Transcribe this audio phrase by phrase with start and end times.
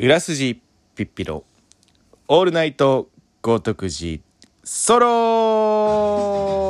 [0.00, 0.62] 裏筋
[0.94, 1.42] ピッピロ。
[2.28, 3.08] オールナイト
[3.42, 4.22] 豪徳寺
[4.62, 6.67] ソロ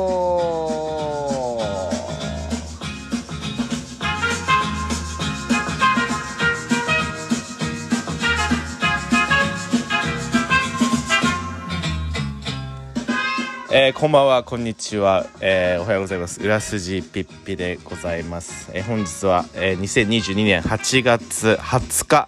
[13.81, 16.41] えーこんばんはこんにちは、えーおはようございます。
[16.41, 22.27] 裏筋ピッピでございます、えー本日は、えー2022年8月20日、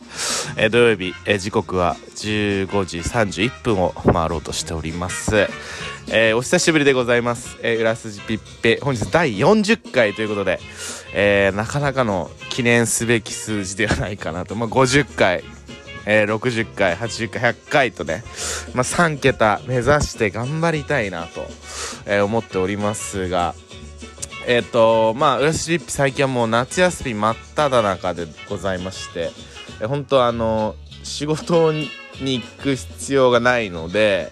[0.56, 5.50] えー土曜日、えー時刻は15時31分を回ろうとしております。
[6.08, 8.82] えーお久しぶりでございます、えー裏筋ピッピ。
[8.82, 10.62] 本日第40回ということで、
[11.14, 15.44] えーなかなかの記念すべき数字ではないかなと、まあ、50回
[16.06, 18.24] えー60回80回100回とね、
[18.74, 21.46] まあ、3桁目指して頑張りたいなと、
[22.06, 23.56] えー思っておりますが
[24.48, 29.32] えっ、とまあ浦スリップ最近はもう夏休み真っ只中でございまして、
[29.82, 31.90] えー本当あの仕事に
[32.22, 34.32] 行く必要がないので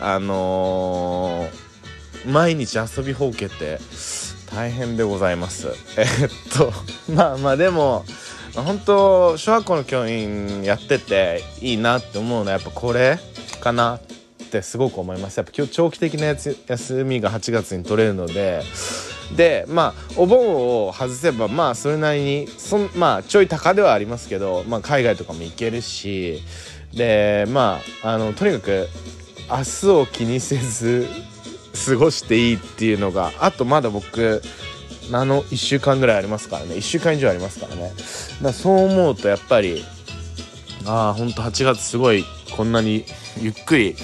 [0.00, 1.66] あのー
[2.26, 3.78] 毎日遊びほうけて
[4.52, 5.68] 大変でございます。
[5.96, 6.06] えっ
[6.56, 6.72] と
[7.12, 8.04] まあまあでも
[8.62, 13.18] 本当小学校の教員やってていいなって思うのはやっぱこれ
[13.60, 14.00] かなっ
[14.50, 15.36] てすごく思います。
[15.36, 18.62] やっぱ今日長期的なやつ休みが8月に取れるので。
[19.34, 26.42] でまあお盆を外せばまあそれなりにそんまあちょい高ではありますけど、まあ、海外とかも行けるし。
[26.94, 28.88] でまああのとにかく
[29.50, 31.06] 明日を気にせず
[31.86, 34.42] 過ごしていいっていうのがあとまだ僕
[35.12, 36.74] あの1週間ぐらいありますからね。
[36.74, 37.92] 1週間以上ありますからね。
[38.42, 39.84] だそう思うとやっぱり
[40.84, 42.24] ああほんと8月すごい
[42.56, 43.04] こんなに
[43.40, 43.96] ゆっくり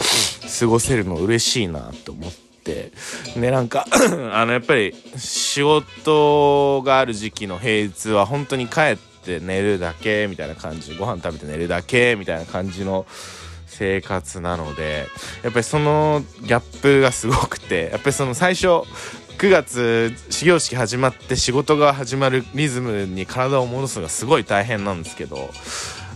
[0.61, 2.93] 過ごせるの嬉しいなと思って。
[3.37, 3.87] でなんか
[4.33, 10.95] あのやっぱり仕事がある時期の平日は本当に帰って寝るだけみたいな感じ。
[10.95, 13.05] ご飯食べて寝るだけみたいな感じの
[13.73, 15.07] 生活なので
[15.43, 18.83] やっぱりそのギャップがすごくてやっぱりその最初
[19.39, 25.51] 9月始業式始まって仕事が始まるリズムに体を戻すのがすごい大変なんですけど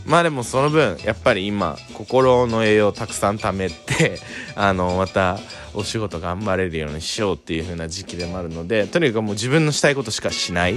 [0.04, 4.19] まあでもその分やっぱり今心の栄養をたくさん貯めて
[4.55, 5.38] あのまた
[5.75, 10.77] お仕事頑張れるようにしようっていう風な時期でもあるのでとにかくもう自分のしたいことしかしない。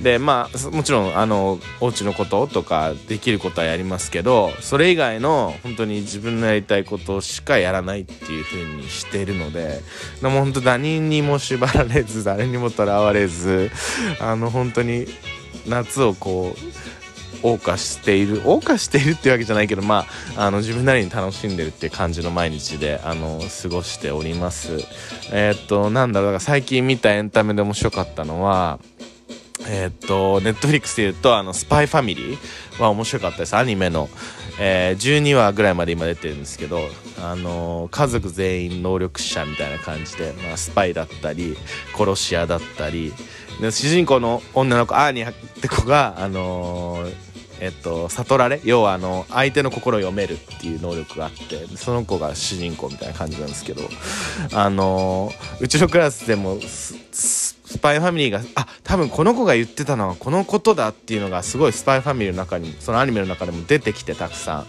[0.00, 9.80] でまあもちろんあのお家のこととかできることはやりますけどそれ以外の本当に自分のやりたいことしかやらないっていう風にしてるので
[10.22, 13.72] でも本当何にも縛られず誰にもとらわれず
[14.20, 15.06] あの本当に
[15.66, 16.97] 夏をこう
[17.42, 20.06] 謳歌している謳歌しているっていうわけじゃないけどま
[20.36, 24.78] ああの自分なりに楽しんでるっていう感じの毎日であの過ごしております。
[25.32, 28.78] えーっとなんだろうだから最近見たエンタメで面白かったのは
[29.66, 32.38] えーっとネットフリックスで言うと「あのスパイファミリー」
[32.82, 33.56] は面白かったです。
[33.56, 34.08] アニメの、
[34.60, 36.80] えー12話ぐらいまで今出てるんですけど、
[37.20, 41.56] あの家族全員能力者みたいな感じで、まあ、スパイだったり
[41.96, 43.12] 殺し屋だったり
[43.60, 47.27] で主人公の女の子アーニャって子があのー
[47.60, 53.82] えっと、悟られ要はあの相手の心を読めるっていう能力があってその子が主人公みたいな感じなんですけど
[54.54, 55.30] あの
[55.60, 64.66] うちのクラスでもスススパイファミリーがあ多分この子が言ってたのはこのことだっていうのがすごいスパイファミリーの中にそのアニメの中でも出てきてたくさん。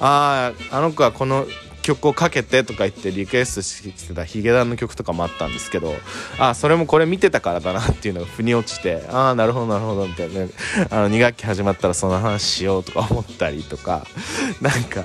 [0.00, 1.46] あああの子はこの
[1.90, 5.94] 曲をかけてとか言ってリクエストしてたヒゲダンの曲とかもあったんですけど
[6.38, 10.42] あそれもこれ見てたからだなっていうのが腑に落ちてああなるほどなるほどみたいな、
[10.90, 14.06] あの2学期始まったらその話しようとか思ったりとか。
[14.60, 15.04] なんか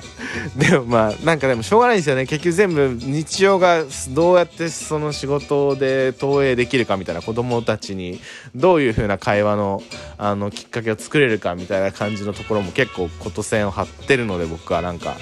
[0.56, 2.26] でもまあなんかでもしょうがないんですよね。
[2.26, 8.20] 結局全部日常がどうやってその仕事で投影できるかみたいな子供たちに
[8.54, 9.82] どういう風な会話の
[10.18, 15.16] あのきっかけを作れるかみたいな感じのところも結構こと線を張ってるので僕はなんか。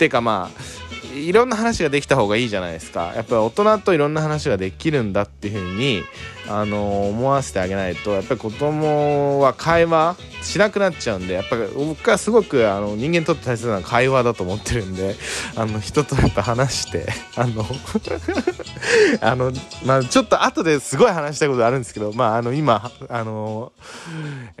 [0.00, 3.12] ていうかまあいろんな話ができた方がいいじゃないですか。
[3.14, 6.02] やっぱり大人といろんな話ができるんだっていう風に
[6.48, 15.14] あの思わせてあげないとやっぱり子供は会話しなくなっちゃうんでやっぱり僕はすごくあの人間にとって大切なのは会話だと思ってるんで
[15.56, 17.64] あの人とやっぱ話して あの
[19.20, 19.52] あの
[19.84, 23.72] まあちょっと後ですごい話したいことあるんですけどまああの今あの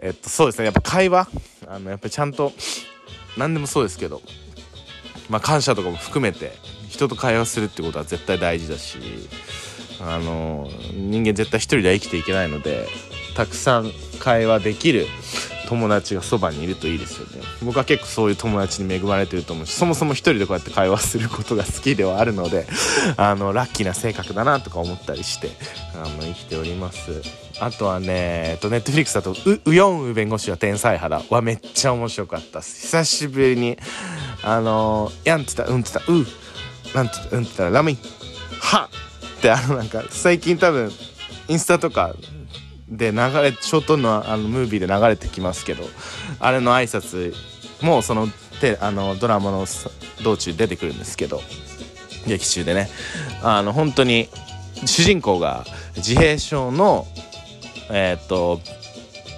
[0.00, 0.66] えっとそうですね。
[0.66, 1.28] やっぱ会話。
[1.66, 2.52] あのやっぱりちゃんと
[3.36, 4.22] 何でもそうですけど。
[5.30, 6.52] まあ感謝とかも含めて
[6.88, 8.98] 人と会話するってことは絶対大事だし
[10.00, 12.88] あの人間絶対一人では生きていけないので
[13.36, 15.06] たくさん会話できる
[15.68, 17.44] 友達がそばにいるといいですよね。
[17.62, 22.66] 僕は結構そういう友達に恵まれてると思うしそもそも一人でこうやって会話することが好きではあるので
[23.16, 25.50] あのラッキーな性格だなとか思ったりして
[25.94, 27.22] あの生きております。
[27.60, 31.22] あとはねえっとネットフリックスだとウウヨンウ弁護士は天才肌。
[31.30, 32.86] はめっちゃ面白かったです。
[32.86, 33.78] 久しぶりに
[34.42, 37.98] あのやんって言ったうんって言ったうなんて言ったうんって言ったらラミ
[38.60, 38.88] は
[39.38, 40.90] ってあのなんか最近多分
[41.48, 42.14] インスタとか
[42.88, 45.84] で流れショートのあのムービーで流れてきますけど
[46.38, 47.34] あれの挨拶
[47.84, 48.28] もその
[48.60, 49.66] てあのドラマの
[50.22, 51.40] 道中出てくるんですけど
[52.26, 52.88] 劇中でね
[53.42, 54.28] あの本当に
[54.86, 55.64] 主人公が
[55.96, 57.06] 自閉症の
[57.92, 58.60] えっ、と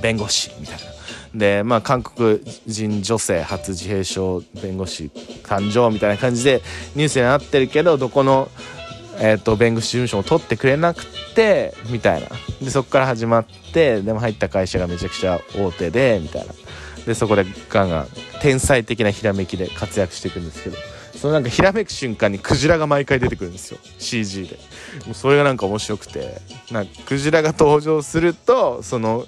[0.02, 0.91] 弁護士みたいな。
[1.34, 5.10] でまあ韓国人女性初自閉症弁護士
[5.44, 6.62] 誕生みたいな感じで
[6.94, 8.48] ニュースになってるけどどこの
[9.18, 12.28] えーと、弁護士事務所も取ってくれなくてみたいな。
[12.60, 16.52] でそこから始まってでも入った会社がめちゃくちゃ大手でみたいな。
[17.06, 18.08] でそこでガンガン
[18.40, 20.76] 天才的なひらめきで活躍していくんですけど。
[21.14, 23.78] そのなんかひらめく瞬間にクジラが毎回出てくるんですよ。
[23.98, 24.58] CG で。
[25.06, 26.40] もうそれがなんか面白くて。
[26.72, 29.26] なんかクジラが登場するとその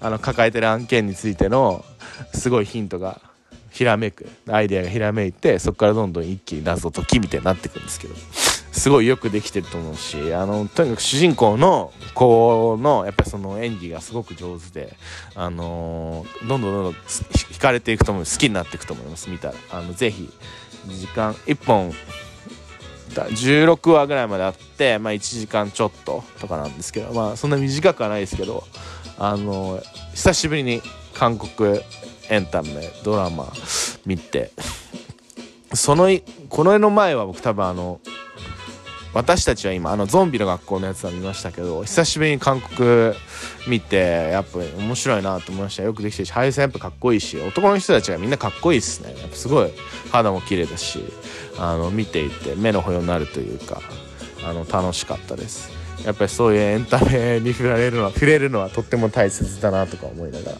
[0.00, 1.84] あの抱えてる案件についての
[2.34, 3.20] すごいヒントが
[3.70, 8.14] ひらめくアイデアがひらめいてそこからどんどん一気に謎解きみたいになっていくんですけど
[8.72, 14.94] すごいよくできてると思うしあのとにかく主人公の子のやっぱその演技がすごく上手で
[15.34, 19.54] あのー、どんどんどんどん惹かれていくと思う好きになっていくと思います見たら。
[19.70, 20.30] あのぜひ
[20.88, 21.92] 時間1本
[23.14, 28.64] 16話ぐらいまであって、まあ、1時間ちょっととかなんですけどまあそんな短くはないですけど
[29.18, 29.82] あの、
[30.14, 30.82] 久しぶりに
[31.14, 31.80] 韓国
[32.28, 33.52] エンタメドラマ
[34.04, 34.50] 見て。
[35.74, 36.08] その
[36.48, 38.00] この絵の前は僕多分あの
[39.12, 43.12] 私たちは今あのゾンビの学校のやつは見ましたけど久しぶりに韓国
[43.66, 45.82] 見てやっぱ面白いなと思いました。
[45.82, 49.14] よくできてるし俳優さんやっぱかっこいいし男の人たちがみんなかっこいいですね。
[49.18, 49.72] やっぱすごい
[50.12, 51.00] 肌も綺麗だし
[51.58, 53.82] あの見ていて目の保養になるというか
[54.44, 55.75] あの楽しかったです。
[56.04, 60.58] やっぱりそういうエンタメに触れるのは触れるのはとっても大切だなとか思いながら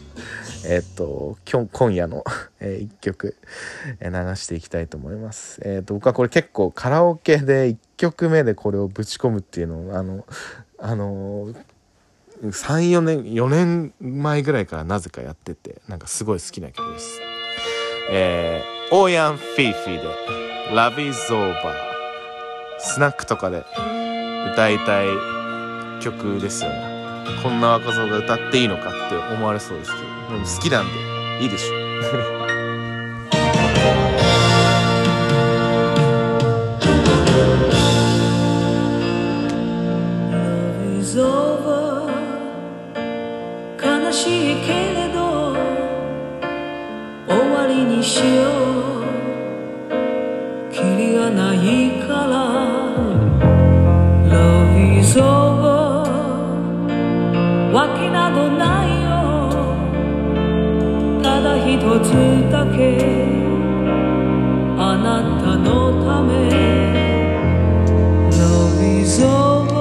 [0.69, 2.25] えっ、と今夜の
[2.59, 3.37] えー、1曲、
[4.01, 5.61] 流していきたいと思います。
[5.63, 10.25] えっ、と僕はこれ結構カラオケで1曲目でこれをぶち込むっていうのをあの
[10.79, 11.53] あの
[12.43, 17.21] 34年4年前ぐらいからなぜかやっててなんかすごい好きな曲です。
[18.11, 20.07] えー、オーヤン・フィーフィーで
[20.75, 21.55] 「Love is Over」
[22.79, 23.63] スナックとかで
[24.53, 25.07] 歌いたい
[26.01, 26.97] 曲ですよね。
[27.43, 30.91] こんな若造が歌っていいのかって思われそうですけどでも好きなんで
[31.43, 31.87] いいでしょう。
[43.79, 45.53] 悲しいけれど
[47.27, 48.56] 終わりにしよう
[62.07, 62.11] つ
[62.49, 62.79] だけ。
[64.79, 65.07] あな
[65.41, 65.67] たの
[66.05, 66.31] ため。
[68.31, 69.75] Love is over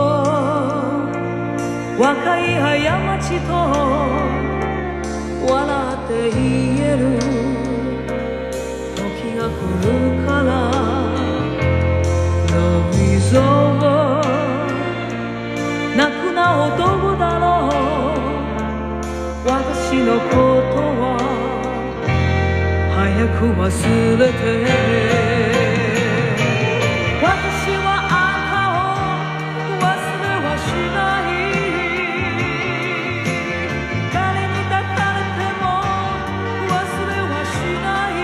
[1.99, 3.53] 若い過ちと
[5.53, 5.55] 笑
[5.95, 6.43] って言
[6.79, 7.03] える
[8.97, 9.01] 時
[9.37, 9.89] が来る
[10.27, 10.51] から。
[12.49, 13.85] Love is over
[15.97, 16.41] 泣くな
[16.75, 19.49] 男だろう。
[19.49, 20.19] 私の
[23.25, 23.65] く忘
[24.19, 24.35] れて。
[27.23, 27.25] 私
[27.81, 29.85] はあなたを忘
[30.23, 30.61] れはし
[30.95, 31.29] ない。
[34.13, 34.17] 誰
[34.49, 35.65] に抱かれても
[36.69, 36.75] 忘
[37.07, 38.15] れはしない。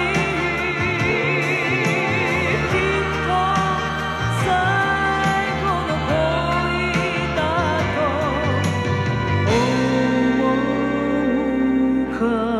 [2.68, 3.30] きっと
[4.44, 4.46] 最
[5.62, 6.12] 後の恋
[7.36, 7.40] だ
[7.94, 8.00] と
[9.48, 10.52] 思
[12.06, 12.20] うか？
[12.24, 12.51] ら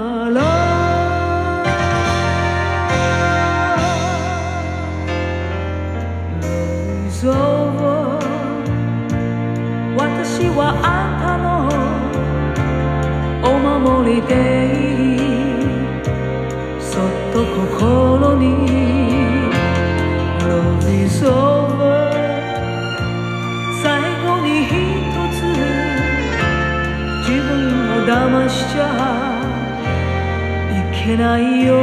[31.17, 31.77] ないよ。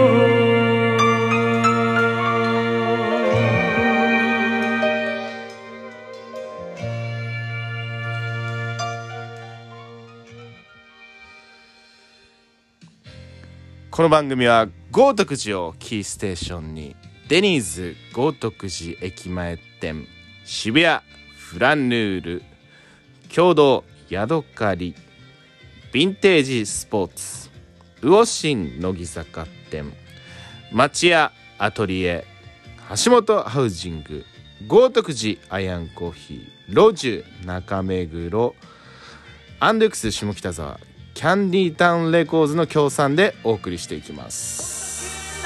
[13.92, 16.96] この番組は豪徳寺をキーステーションに
[17.28, 20.08] デニーズ豪徳寺駅前店
[20.46, 21.02] 渋谷
[21.38, 22.44] フランヌール。
[23.34, 24.96] 共同ヤドカリ
[25.92, 27.49] ヴィンテージスポーツ。
[28.02, 29.92] 魚新乃木坂店。
[30.72, 32.26] 町屋アトリエ。
[33.04, 34.26] 橋本ハウジング。
[34.68, 38.56] 豪徳寺アイアンコーヒーロジュ中目黒。
[39.60, 40.80] アンドゥクス下北沢。
[41.14, 45.44] キャンディータウンレコーズの協賛でお送りしていきます。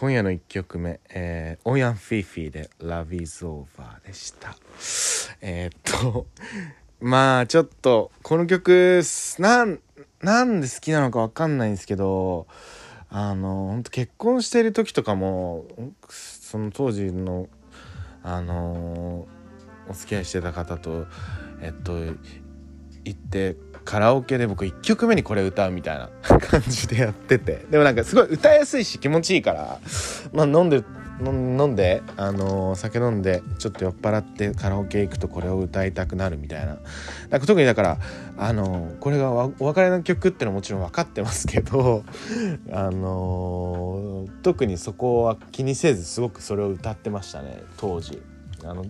[0.00, 3.66] 今夜の1曲目、えー、オーヤン・フィーフィーで「Love is Over」
[4.02, 4.56] でした。
[5.42, 6.26] えー、っと
[7.00, 9.02] まあちょっとこの曲
[9.38, 9.78] なん
[10.22, 12.46] なんで好きなのかわかんないんですけど
[13.10, 15.66] あの本当結婚してる時とかも
[16.08, 17.50] その当時の
[18.22, 19.28] あの
[19.86, 21.08] お付き合いしてた方と
[21.60, 21.92] えっと
[23.04, 23.54] 行って
[23.90, 29.80] カラオケで僕1曲目にこれ歌うみたいな感じでやってて でもなんかすごい歌いやすいし気持ちいいから
[30.32, 30.84] まあ飲んで
[31.20, 36.78] 飲んであのー酒飲んでちょっと酔っ払ってカラオケ行くとこれを歌いたくなるみたいな
[37.30, 37.98] なんか特にだから
[38.38, 42.04] あのーこれがお別れの曲ってのはもちろん分かってますけど
[42.70, 48.22] あのー特にそこは気にせずすごくそれを歌ってましたね当時。
[48.62, 48.86] あの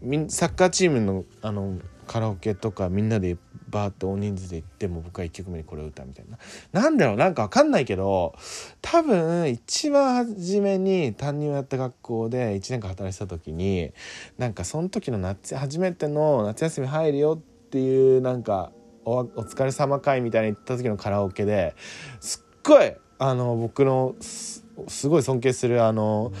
[0.00, 1.76] みんサッカーチームのあの
[2.08, 3.36] カラオケとかみんなで
[3.72, 6.38] バーッと大人数で行っても僕は1曲目にこれを歌うみたいな。
[6.72, 8.34] なんだろうなんかわかんないけど
[8.82, 13.92] 多分一番初めに担任をやった学校で1年間働いてた時に
[14.38, 18.70] なんかその時の夏初めての夏休み入るよっていうなんか
[19.04, 21.74] おお疲れ様会みたいに行った時のカラオケで
[22.20, 26.32] すっごいあの僕のすすごい尊敬するあの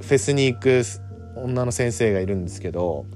[0.00, 0.82] フェスに行く
[1.36, 3.06] 女の先生がいるんですけど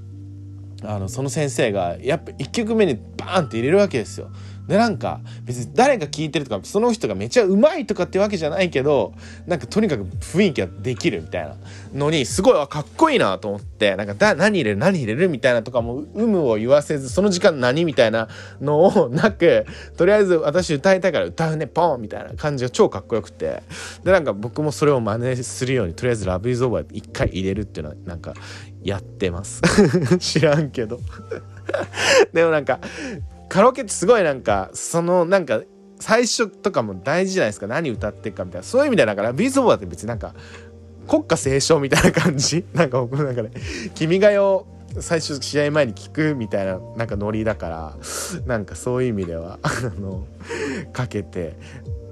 [0.84, 4.30] あのその先生がやっぱ1曲目にバーンって入れるわけですよ。
[4.68, 9.14] でなんか別に誰が聴いてるとかその人がめちゃうまいとかってわけじゃないけど
[9.46, 11.56] なんかとにかく雰囲気ができるみたいな。
[11.94, 18.28] のにすごいあかっこいいなと思ってなんかだ何入れる何入れるみたいなとかも有無を言わせずその時間何みたいな
[18.60, 19.66] のをなく
[19.96, 23.62] とりあえず私歌いたいから歌うねポンみたいな感じが超かっこよくて。
[24.04, 28.34] でなんか僕もそれを真似するようにとりあえず「ラブイズオーバー一回入れるっていうのはなんか
[28.82, 29.60] やってます。
[30.18, 31.00] 知らんけど。
[32.32, 32.80] でもなんか
[33.52, 35.60] カラオケってすごいなんかそのなんか
[36.00, 37.66] 最初とかも大事じゃないですか。
[37.66, 38.66] 何歌ってるかみたいな。
[38.66, 40.34] そういう意味でだからビーズオーって別になんか
[41.06, 42.64] 国家斉唱みたいな感じ？
[42.72, 43.50] なんか僕の中で
[43.94, 44.66] 「君が代」を
[45.00, 47.96] 最初試合前に聞くみたいななんかノリだから
[48.46, 50.24] なんかそういう意味ではあの
[50.94, 51.54] かけて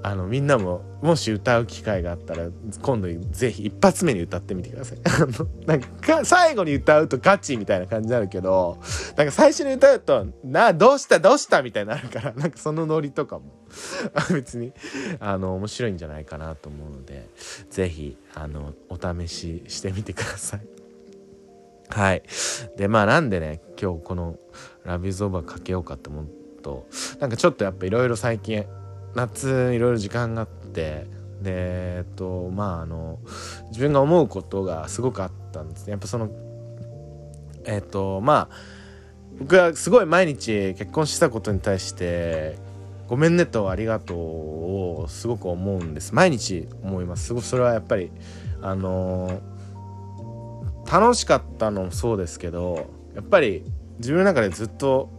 [0.03, 2.49] あのみんなももし歌う機会があったら
[2.81, 4.97] 今度ぜひ一発目に歌ってみてください。
[5.05, 8.79] あのなんか最後に歌うとガチみたいな感じになるけど
[9.15, 13.45] なんか最初に歌うと「などうしたどうした」みたいになるからなんかそのノリとかも
[14.31, 14.73] 別に
[15.19, 17.29] あの面白いんじゃないかなと思うので
[17.69, 20.61] ぜひあのお試ししてみてください。
[21.89, 22.23] はい。
[22.77, 24.37] でまあなんでね今日この
[24.83, 26.27] 「ラビーズオーバーかけようかって思う
[26.61, 26.87] と
[27.19, 28.65] なんかちょっとやっぱいろいろ最近
[29.15, 31.07] 夏いろいろ時間があって
[31.41, 33.19] でえっとまああの
[33.69, 35.91] 自分が思うことがすごくあったんですね。
[35.91, 36.29] やっぱその
[37.65, 38.55] えっとまあ
[39.39, 42.57] 僕はすごい毎日結婚したことに対して
[43.07, 44.17] ごめんねとありがとう
[45.01, 46.15] をすごく思うんです。
[46.15, 47.25] 毎日思います。
[47.25, 48.11] すごそれはやっぱり
[48.61, 49.41] あの、
[50.89, 53.63] 楽しかったのもそうですけどやっぱり
[53.97, 55.09] 自分の中でずっと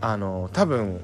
[0.00, 1.00] あの、多分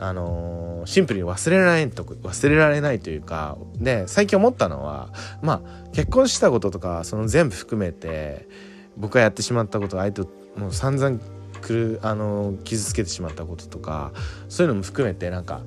[0.00, 8.48] あのー、シンプルに忘れられないと忘れられないというかで最近思ったのはまあ結婚したこととかその全部含めて
[8.96, 10.22] 僕がやってしまったこと相手
[10.58, 11.20] もう散々
[11.60, 14.12] くるあの傷つけてしまったこととか
[14.48, 15.62] そういうのも含めてなんか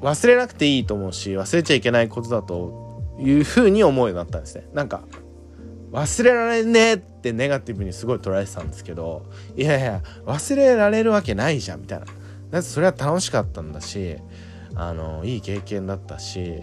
[0.00, 4.66] 忘れなくていいと思うし忘れちゃいけないことだというふうに思うようになったんですね。
[4.74, 5.04] なんか
[5.92, 12.06] 忘れられねえってネガティブにすごい捉えてたんですけどいやいや忘れられるわけないじゃんみたいな
[12.54, 14.16] だってそれは楽しかったんだし
[14.76, 16.62] あのいい経験だったし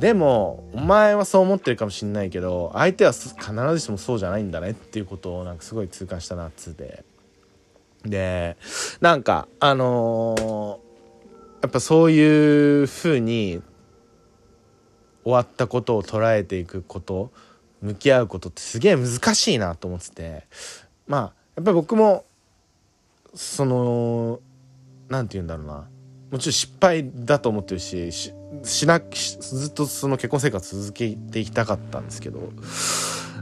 [0.00, 7.04] でもお前はそう思ってるかもしんないけど相手は必ずしもそうじゃないんだねっていうことをなんかすごい痛感した夏で
[8.04, 8.56] で
[9.00, 13.62] なんかあのー、やっぱそういうふうに
[15.22, 17.30] 終わったことを捉えていくこと
[17.82, 20.46] 向き合うことってすげえ難しいなと思ってて。
[21.06, 21.20] まあ
[21.54, 22.24] やっぱり僕も
[23.34, 24.40] その
[25.08, 25.88] 何て言うんだろうな。
[26.30, 28.10] もちろん失敗だと思ってるし
[28.64, 32.50] しなずっとその結婚生活続けていきたかったんですけど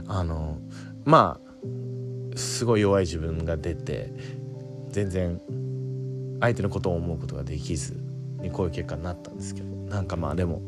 [0.07, 0.59] あの
[1.03, 4.11] まあすごい弱い自分が出て
[4.89, 5.41] 全然
[6.39, 7.99] 相手のことを思うことができず
[8.41, 10.61] にこういう結果になったんですけどなんかまあでも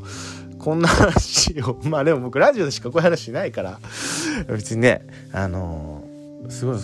[0.57, 3.79] こんな話を まあでも僕ラジオでしかこういう話しないから
[4.47, 6.04] 別にねあの
[6.49, 6.77] すごい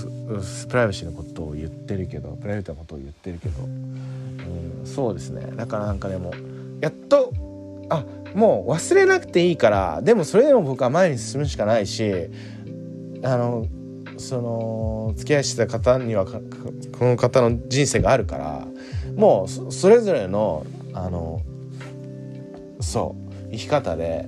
[0.68, 5.56] プライバシーのことを言ってるけどプライベートなことを言ってるけど、うん、そうですね。
[5.56, 6.34] だからなんかでも
[6.80, 7.34] やっと
[7.90, 12.30] あもう忘れなくていいからでもそれでも僕は前に進むしかないし
[13.24, 13.68] あの
[14.18, 16.32] その付き合いしてた方にはこ
[17.02, 18.68] の方の人生があるから
[19.16, 21.42] もうそれぞれのあの
[22.80, 24.26] そう生き方で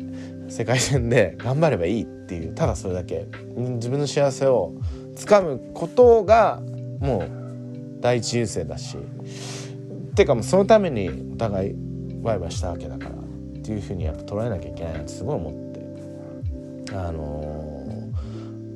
[0.49, 3.25] 世界線で頑張ればいいっていうただそれだけ。
[3.55, 4.73] 自分の幸せを
[5.15, 6.61] つかむことが
[6.99, 11.75] もう第一優先だしっていうかもうそのためにお互い
[12.21, 13.15] ワイワイしたわけだからっ
[13.61, 18.11] ていうふうにやっぱ捉えなきゃいけないなってすごい思ってあの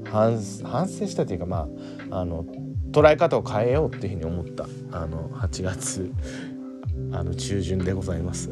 [0.04, 1.68] ー、反反省したというかま
[2.10, 2.46] ああの
[2.92, 4.66] 捉え方を変えようっていうふうに思った。
[4.92, 6.12] あの8月
[7.12, 8.50] あの中旬でございます。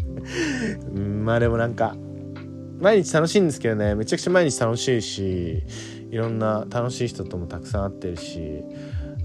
[1.24, 1.96] まあでもなんか
[2.78, 3.94] 毎日楽しいんですけどね。
[3.94, 5.62] めちゃくちゃ毎日楽しいし
[6.10, 8.62] いろんな楽しい人ともたくさん会ってるし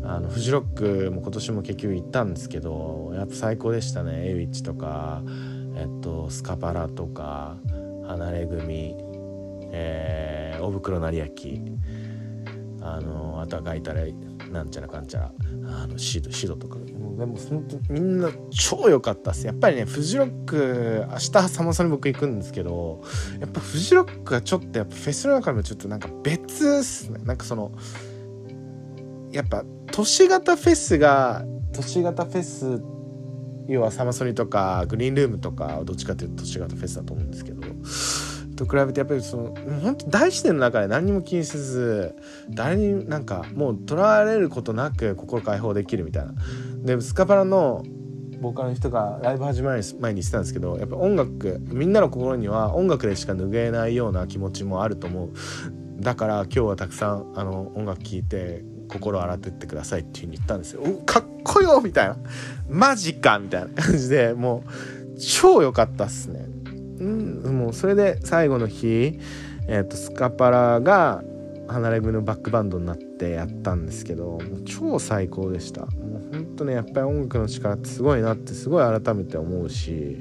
[0.04, 4.28] あのフジロックも今年も結局行ったんですけどやっぱ最高でしたね。
[4.28, 5.22] エイウィッチとか、
[5.76, 7.58] えっと、スカパラとか
[8.08, 8.96] 離れ組、
[9.72, 11.28] えー、大袋成明
[12.84, 14.12] あのあとはガイタレ
[14.52, 15.32] なんちゃらかんちゃら
[15.68, 16.78] あのシドシドとか。
[17.26, 19.46] もう本当みんな超良かったっす。
[19.46, 23.02] やっぱりねフジロック明日サマソに僕行くんですけど
[23.40, 27.20] やっぱフジロックはちょっとやっぱフェスの中でもちょっとなんか別っすね。
[27.24, 27.72] なんかその
[29.32, 32.82] やっぱ都市型フェスが都市型フェス
[33.68, 37.62] 要はサマソニとかグリーンルームとかどっちかというと都市型フェスだと思うんですけど
[38.66, 42.16] と比べてやっぱりその本当大自然の中で何にも気にせず
[42.50, 46.34] 誰になんかもうとらわれることなく心解放できるみたいな。
[46.84, 47.84] でスカパラの
[48.40, 55.30] ボーカルの人がライブ始まる前に言ってたんですけどやっぱ音楽みんなの心には音楽でしか拭えないような気持ちもあると思う。
[56.00, 60.82] だから今日はたくさんあの音楽聴いて心洗ってってくださいっていうふうに言ったんですよ。
[61.06, 62.18] かっこよみたいな。
[62.70, 64.64] マジかみたいな感じでも
[65.16, 66.51] う超良かったっすね。
[67.02, 69.20] もうそれで最後の日、
[69.68, 71.24] えーと、スカパラが
[71.68, 75.86] 離れ組のバックバンドになってやったんですけど超最高でした。
[75.86, 80.20] もうほんとねやっぱり音楽の力ってすごいなってすごい改めて思うし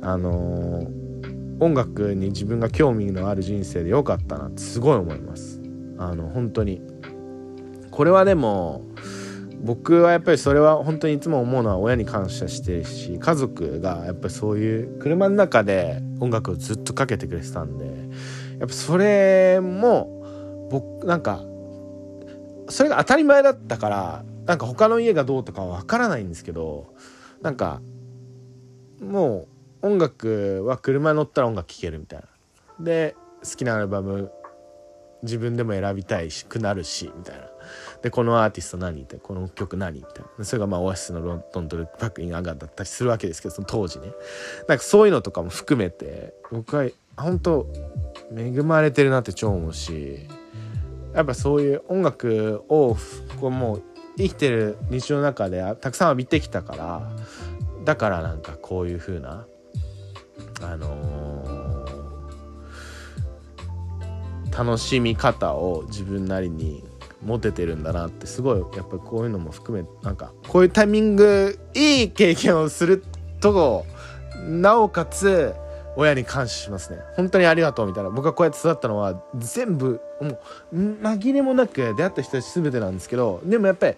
[0.00, 5.60] あのー、音楽に自分が興味のある人生で良かったなってすごい思います。
[5.98, 6.82] あの本当に。
[7.90, 8.86] これはでも
[9.62, 17.86] 僕はやっぱりそれは本当にいつも思うのは親に感謝してるし家族がやっぱりそういう車の中で音楽をずっとかけてくれてたんで
[18.58, 21.42] やっぱそれも僕なんか
[22.68, 26.94] それが当たり前だったからなんか他の家がどうとかは分からないんですけど
[27.42, 27.82] なんか
[29.00, 29.46] も
[29.82, 32.26] う音楽は車に乗ったら音楽聴けるみたいな。
[32.84, 34.30] で好きなアルバム
[35.22, 37.49] 自分でも選びたいしくなるしみたいな
[38.02, 44.12] でこのアーティスト何ってこの曲何みたいなそれがまあオアシスの「ロンドンドルバックインアガー」だったりするわけですけどその当時ね。
[44.68, 47.66] なんかそういうのとかも含めて僕は本当
[48.34, 50.26] 恵まれてるなって超思うし
[51.14, 52.96] やっぱそういう音楽を
[53.40, 53.82] こうもう
[54.16, 57.10] 生きてる日常の中でたくさん浴びてきたから
[57.84, 59.44] だからなんかこういう風な
[60.62, 61.60] あのー
[64.56, 66.84] 楽しみ方を自分なりに
[67.22, 73.04] 持ててるんだなってすごいやっぱりこういうのも含めなんかこういうタイミングいい経験をする
[73.40, 73.84] と
[74.46, 75.54] なおかつ
[75.96, 77.00] 親に感謝しますね。
[77.16, 78.10] 本当にありがとうみたいな。
[78.10, 80.38] 僕がこうやって育ったのは全部も
[80.72, 83.96] う紛れもなく出会った人たち全てなんですけどでもやっぱり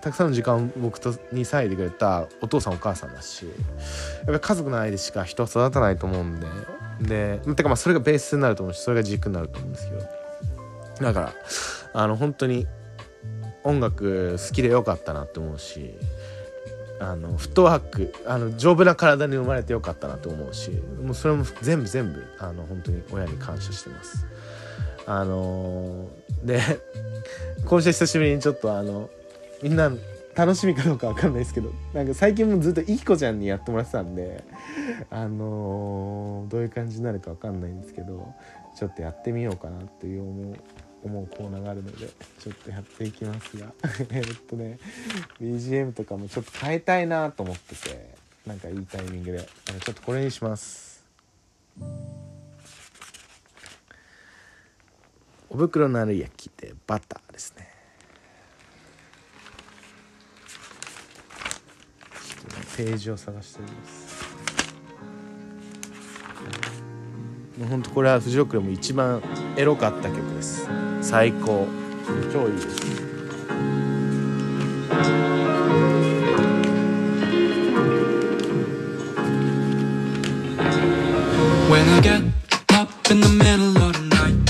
[0.00, 10.22] たくさんの時間を僕とに割いてくれたお父さんお母さんだしやっぱ家族の愛でしか人は育たないと思うんででてかまあそれがベースになると思うしそれが軸になると思うんですけど。
[11.00, 11.32] だから
[11.92, 12.66] あの本当に
[13.64, 15.90] 音楽好きでよかったなって思うし
[17.00, 20.70] あのフットワークあの丈夫な体に生まれてよかったなと思うし
[21.02, 24.26] もうそれも全部全部あの本当に親に感謝してます。
[25.04, 26.60] あのー、で
[27.66, 29.10] 今週久しぶりにちょっとあの
[29.62, 29.90] みんな
[30.36, 34.44] 楽しみかどうか分かんないですけどなんか最近もずっといきこちゃんにやってもらってたんで
[35.10, 38.32] あのー、どういう感じになるか分かんないんですけど
[38.76, 40.56] ちょっとやってみようかなっていう思う
[41.02, 42.06] 思うコーナーがあるので
[42.38, 43.72] ちょっとやっていきますが。
[44.10, 44.78] えっとね
[45.40, 48.14] BGM とかもちょっと変えたいなと思ってて
[48.46, 49.48] なんかいいタイミングで。
[49.80, 51.04] ちょっとこれにします。
[55.48, 57.68] お袋のある焼きでバターですね。
[62.26, 64.01] ちょっとねページを探しております。
[67.68, 69.22] ほんとこれはフジロックでも一番
[69.56, 70.68] エロかった曲です。
[71.00, 71.66] 最高。
[72.32, 72.82] 超いいです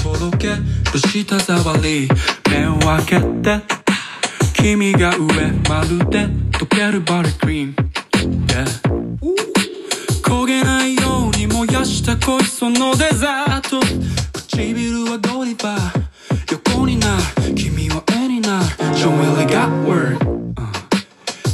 [0.02, 2.08] とろける舌触り
[2.50, 3.60] 目を開けて
[4.54, 5.26] 君が上
[5.68, 7.74] まるで溶けるバリクリーム、
[8.46, 8.64] yeah.
[10.22, 10.91] 焦げない
[11.64, 13.78] 燃やした恋そのデザート。
[14.32, 16.02] 唇はドリバー
[16.50, 17.54] 横になる。
[17.54, 18.64] 君は絵になる。
[18.96, 20.18] Joel got word、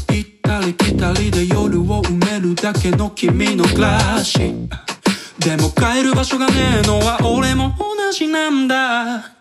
[0.09, 4.39] 行ったり来たりで夜を埋めるだけの君の暮らし。
[5.41, 9.38] でも帰る場所がねえのは俺も同じなんだ。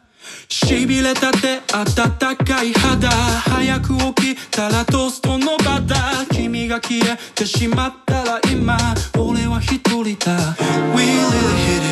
[0.50, 3.10] 痺れたて暖かい肌。
[3.10, 8.78] 早く起きたらトーストのバター君が消えてしまったら今
[9.18, 10.56] 俺は一人だ。
[10.96, 11.87] We really hit it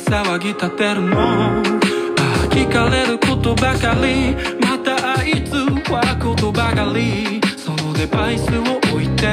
[0.00, 1.20] 騒ぎ立てるの。
[1.20, 1.62] ああ
[2.50, 4.34] 聞かれることばかり。
[4.60, 5.54] またあいつ
[5.90, 7.40] はことばかり。
[7.56, 9.32] そのデバイスを置いて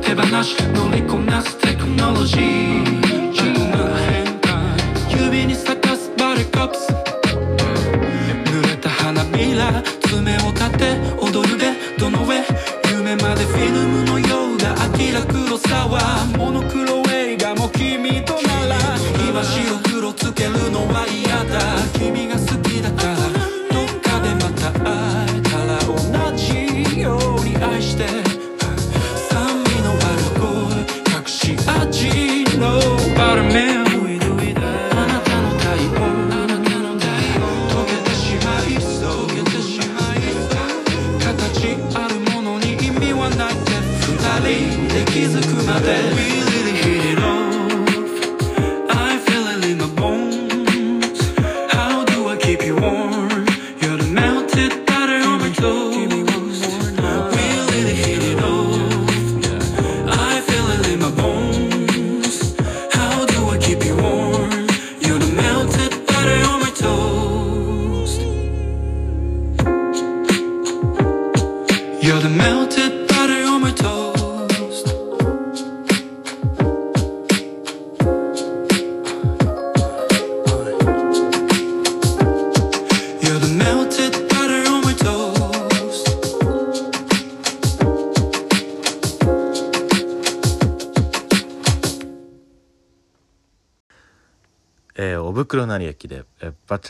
[0.00, 3.32] 手放し乗りこなすテクノロジー。
[3.32, 3.76] 急な
[4.10, 4.48] 変化
[5.10, 6.92] 指に咲かすバルカップス。
[8.46, 12.42] 濡れた花びら爪を立て踊るベッドの上。
[12.90, 14.74] 夢までフィルムのようだ。
[14.98, 18.76] 明ら黒さはモノクロ映画も君となら。
[19.28, 19.89] 今白黒
[20.20, 21.60] つけるのは嫌だ。
[21.98, 22.38] 君が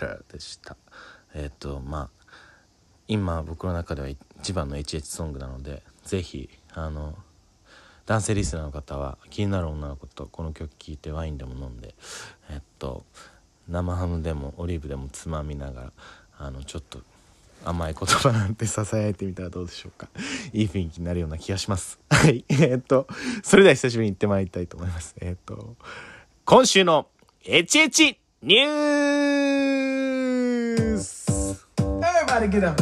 [0.00, 0.76] えーバター」でした。
[1.34, 2.08] えっ、とまあ
[3.08, 7.16] 今僕の中では一番の HH ソングなのでぜひあの
[8.06, 11.94] 男性リスナーの方は気になる女の子とこの曲聴いてワインでも飲んで
[12.50, 13.04] えっと
[13.68, 15.92] 生ハムでもオリーブでもつまみながら
[16.38, 17.00] あのちょっと
[17.64, 20.08] 甘い言葉なんてささやいてみたらどうでしょうか。
[20.54, 21.98] いい雰囲気になるような気がします。
[22.08, 22.44] はい。
[22.48, 23.06] えっと
[23.42, 25.14] それでは久しぶりに行ってまいりたいと思います。
[25.20, 25.76] えっと
[26.46, 27.08] 今週の
[27.44, 29.39] HH ニュー
[32.40, 32.80] Everybody get up!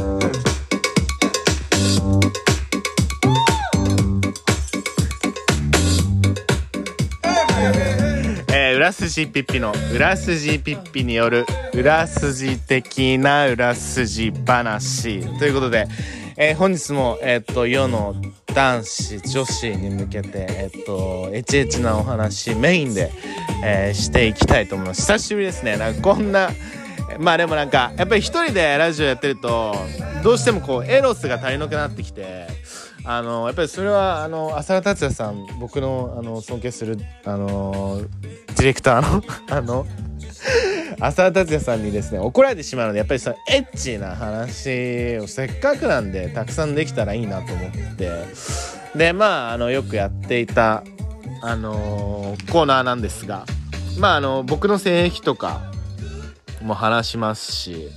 [8.52, 11.44] えー、裏筋ピッピの裏筋ピッピによる
[11.74, 15.88] 裏筋的な裏筋話ということで、
[16.36, 18.14] えー本日も、えっと世の
[18.54, 23.10] 男子女子に向けて、えっとエチエチなお話メインで、
[23.64, 25.00] えーしていきたいと思います。
[25.02, 25.76] 久しぶりですね。
[25.76, 26.50] なんかこんな
[27.18, 29.74] まあでもなんかやっぱり一人でラジオやってると
[30.22, 32.46] どうしてもこうエロスが足りなくなってきて
[33.04, 38.00] あのやっぱりそれはあの浅田達也さん僕のあの尊敬するあの
[38.56, 39.86] ディレクターの あの
[41.00, 48.10] 浅田達也さんにですね怒られてしまうのでやっぱりそのエッチな話をせっかくなんでたくさんできたらいいなと思って
[48.94, 50.84] でまああのよくやっていた
[51.40, 53.46] あのコーナーなんですが
[53.98, 55.72] まああの僕の性癖とか
[56.62, 57.88] も話しますし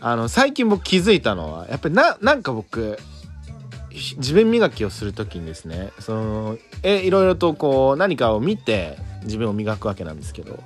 [0.00, 2.98] あの最近僕気づいたのはやっぱりななんか僕
[3.90, 10.58] 自分磨きをする時にですねそのえいろいろとこう何かを見て自分を磨くわけなんですけど、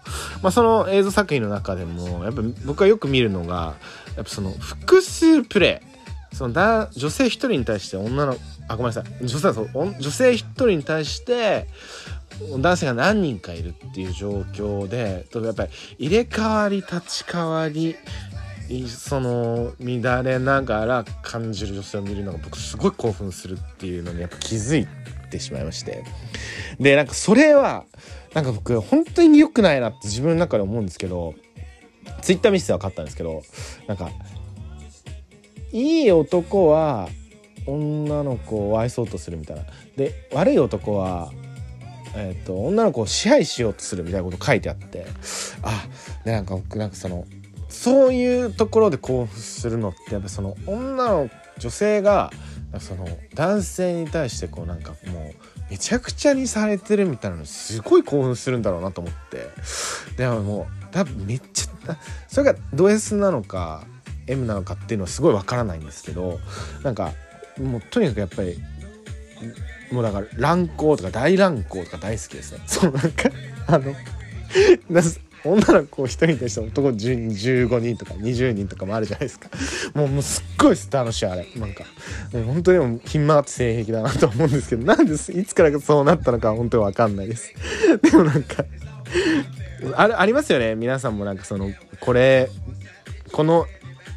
[0.42, 3.74] まあ、その映像作品の中でもやっぱ僕がよく見るのが
[4.16, 5.96] やっぱその複数プレイ。
[6.36, 8.36] そのだ女性一人に対して女の
[8.68, 9.26] あごめんなさい。
[9.26, 11.66] 女性そう女性一人に対して
[12.58, 17.96] 男性が何人かいるっていう状況でやっぱり入れ替わり立ち替わり
[18.88, 24.86] その乱れながら感じる女性を見るのが僕すごい興奮するっていうのにやっぱ気づい
[25.30, 26.04] てしまいまして。
[26.80, 27.84] でなんかそれは
[28.34, 31.34] なんか僕本当に良くないなって自分の中で思うんですけど
[32.22, 33.42] ツイッター見せて分かったんですけど
[33.86, 34.10] なんか
[35.72, 37.08] いい男は
[37.66, 39.62] 女の子を愛そうとするみたいな。
[39.96, 41.30] で悪い男は
[42.16, 45.06] えー、と女の子を支配しようとするみたいなこと書いてあって
[45.62, 45.86] あ
[46.24, 47.26] なんか僕なんかその
[47.68, 52.32] そういうところで興奮するのってやっぱその女の女性が
[52.80, 55.34] その男性に対してこうなんかもう
[55.70, 59.48] めちゃくちゃにされてるみたいなのすごい興奮するんだろうなと思って。
[60.16, 61.96] でももう多分めっちゃ
[62.28, 63.84] それがド S なのか
[64.26, 66.40] M なのかっていうのはすごいわからないんですけど
[66.82, 67.12] なんか
[67.60, 68.58] もうとにかくやっぱり
[69.90, 72.60] もうだから乱行とか大乱行とか大好きですね。
[72.66, 73.30] そうなんか
[73.66, 73.94] あの
[75.44, 79.48] 女の子を一人に対して男10 15人とか20人とかもあるじゃないですか。
[79.94, 81.46] もうもうすっごい楽しいあれ。
[81.56, 81.84] なんか
[82.32, 87.54] 本当にもうひん曲がって性癖だなと思うんですけどなんですいつからそうなったのか本当に分かんないです。
[88.02, 88.64] でもなんか
[89.94, 90.74] あありますよね。
[90.74, 91.70] 皆さんもなんかその
[92.00, 92.50] これ
[93.30, 93.66] この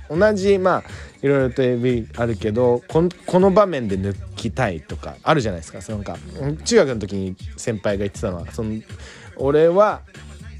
[0.09, 0.83] 同じまあ
[1.21, 3.01] いろいろと AV あるけどこ
[3.39, 5.81] の場面で抜きたいとかあるじゃないですか。
[5.81, 6.17] そのか
[6.65, 8.51] 中学の時に先輩が言ってたのは。
[8.51, 8.81] その
[9.37, 10.01] 俺は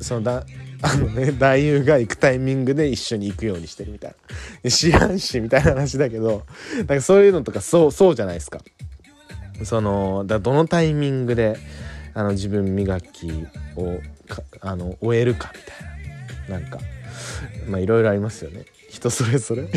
[0.01, 0.45] そのだ
[0.81, 4.15] あのね男優が行くタイミングで一緒に行くようにしてるみたい
[4.63, 4.71] な。
[4.71, 6.45] 知らんしみたいな話だけど
[6.77, 8.59] なんかそういうのとかそうそうじゃないですか。
[9.63, 11.57] そのだどのタイミングで
[12.13, 13.29] あの自分磨き
[13.75, 16.59] をかあの終えるかみたいな。
[16.59, 16.79] なんか
[17.67, 18.65] まあいろいろありますよね。
[18.99, 19.67] 人それぞれ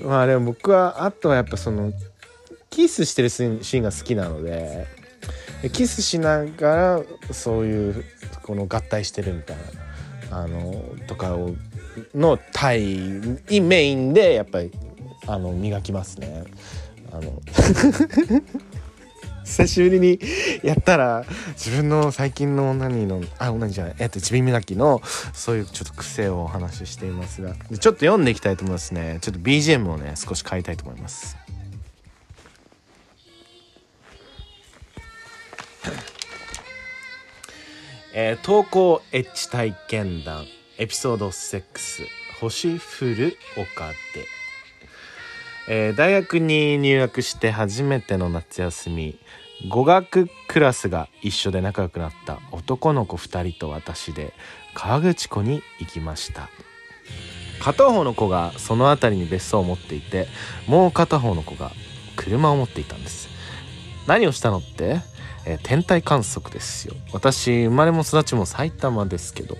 [0.02, 1.92] まあでも僕はあとはやっぱその
[2.70, 4.86] キスしてるシーンが好きなので
[5.72, 6.76] キスしなが
[7.28, 8.04] らそういう
[8.42, 9.56] この合体してるみたい
[10.30, 11.54] なあのとかを
[12.14, 12.80] の対
[13.60, 14.72] メインでやっぱり
[15.26, 16.44] あの磨きますね。
[17.12, 17.42] あの
[19.44, 20.18] 久しぶりに
[20.62, 21.24] やったら
[21.54, 25.00] 自分の最近の女にのあ女にじゃないえっとちび磨きの
[25.32, 29.18] そういうちょっと癖をお話ししていますがちょっと読んでいきたいと思いますね。
[29.20, 31.36] ちょっと BGM をね少し変えたいと思います。
[38.14, 40.46] えー投稿エッチ体験談
[40.78, 41.62] エピソード6
[42.40, 44.41] 星降る丘で。
[45.68, 49.18] えー大学に入学して初めての夏休み
[49.68, 54.32] 語学クラスが一緒で仲良くなった男の子2人と私で
[54.74, 56.48] 河口湖に行きました。
[57.60, 60.26] 片方の子がその辺りに別荘を持っていて
[60.66, 61.70] もう片方の子が
[62.16, 63.28] 車を持っていたんです。
[64.08, 65.00] 何をしたのって、
[65.46, 66.94] えー天体観測ですよ。
[67.12, 69.56] 私生まれも育ちも埼玉ですけど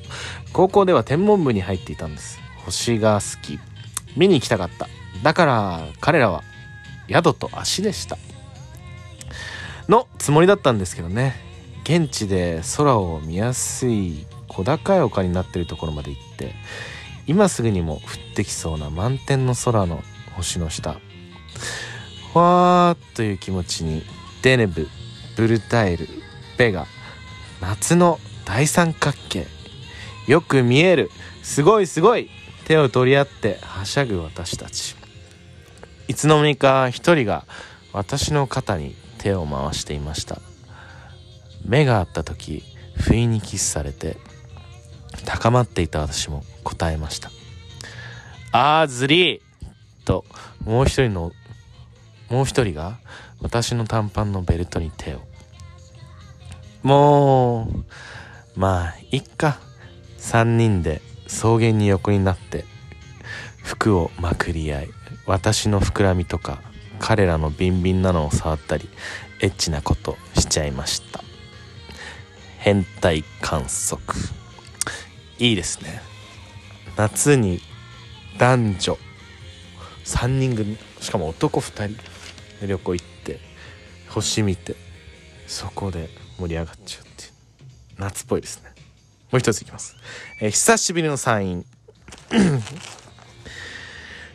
[0.53, 2.41] 高校では天文部に入っていたんです。
[2.65, 3.61] 星が好き。
[4.17, 4.89] 見に行きたかった。
[5.23, 6.43] だから彼らは
[7.09, 8.19] 宿と足でした。
[9.89, 11.35] のつもりだったんですけどね。
[11.85, 16.55] 現地で空を見やすい小高い丘になってるところまで行って
[17.27, 18.01] 今すぐにも降っ
[18.37, 20.03] てきそうな満天の空の
[20.37, 21.01] 星の下。
[22.33, 24.03] ふわーっという気持ちに
[24.43, 24.89] デネブ
[25.37, 26.09] ブルタイル
[26.57, 26.87] ベガ
[27.61, 29.47] 夏の大三角形
[30.27, 31.11] よく見える
[31.43, 32.31] すごいすごい
[32.65, 35.02] 手を取り合ってはしゃぐ私たち。
[36.13, 37.47] いつの間にか一人が
[37.95, 40.43] 私の肩に手を回していました。
[41.65, 42.63] 目が合った時
[42.97, 44.19] 不意にキスされて
[45.25, 47.31] 高まっていた私も答えました。
[48.53, 49.41] あーずりー！
[50.05, 50.27] と
[50.67, 51.33] もう一人の
[52.29, 52.99] もう一人が
[53.41, 55.21] 私の短パンのベルトに手を。
[56.83, 59.61] もうまあいっか。
[60.19, 62.67] 3人で草原に横になって
[63.63, 64.89] 服をまくり合い。
[65.27, 66.63] 私の膨らみとか
[66.99, 68.89] 彼らのビンビンなのを触ったり
[69.41, 71.23] エッチなことしちゃいました。
[72.59, 74.01] 変態観測。
[75.39, 76.01] いいですね。
[76.97, 77.61] 夏に
[78.39, 78.99] 男女
[80.05, 80.79] 3人組。
[81.01, 83.41] しかも男2人旅行行って
[84.09, 84.77] 星見て
[85.49, 86.09] そこで
[86.39, 87.33] 盛り上がっちゃうっていう。
[87.99, 88.73] 夏っぽいですね。
[89.33, 89.97] もう一ついきます、
[90.41, 91.65] えー久しぶりの山陰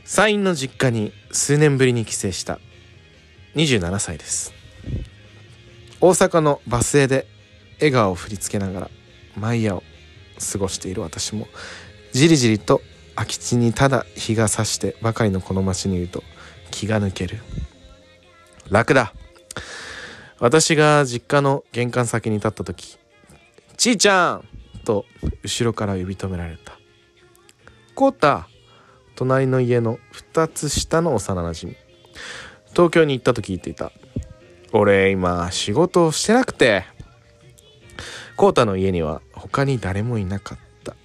[0.07, 2.59] 山陰の実家に数年ぶりに帰省した
[3.55, 4.53] 27歳です
[5.99, 7.27] 大阪のバス停で
[7.79, 8.89] 笑顔を振り付けながら
[9.35, 9.83] 毎夜を
[10.53, 11.47] 過ごしている私も
[12.13, 12.81] じりじりと
[13.15, 16.23] 空き地にただ日が差してばかりのこの街にいると
[16.71, 17.39] 気が抜ける
[18.69, 19.13] 楽だ
[20.39, 22.97] 私が実家の玄関先に立った時
[23.75, 24.47] 「ちいちゃん!」
[24.85, 25.03] と
[25.43, 26.79] 後ろから呼び止められた
[27.93, 28.47] 「こうた!」
[29.17, 31.75] 隣の家の2つ下の幼なじみ
[32.69, 33.91] 東京に行ったと聞いていた。
[34.71, 36.85] 俺今仕事をしてなくて。
[38.35, 40.95] コータの家には他に誰もいなかった。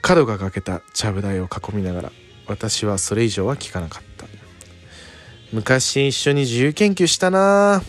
[0.00, 2.12] 角がかけたちゃぶ台を囲みながら
[2.46, 4.26] 私はそれ以上は聞かなかった。
[5.52, 7.82] 昔一緒に自由研究したな。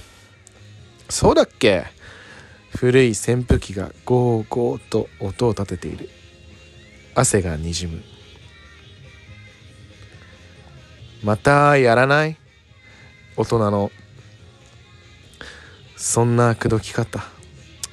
[1.08, 1.86] そうだっけ。
[2.76, 6.10] 古い扇風機がゴーゴーと音を立てている。
[7.16, 8.11] 汗がにじむ。
[11.24, 12.38] またやらない？
[13.38, 13.92] 大人の。
[15.96, 17.24] そんな口説き方。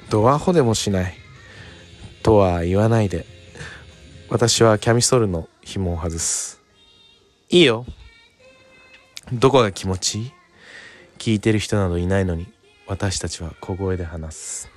[0.09, 1.14] ドアホでもしない。
[2.23, 3.27] とは言わないで。
[4.31, 6.61] 私はキャミソールの紐を外す。
[7.51, 7.85] いいよ。
[9.33, 10.33] どこが気持ちいい？
[11.18, 12.47] 聞いてる人などいないのに。
[12.87, 14.70] 私たちは小声で話す。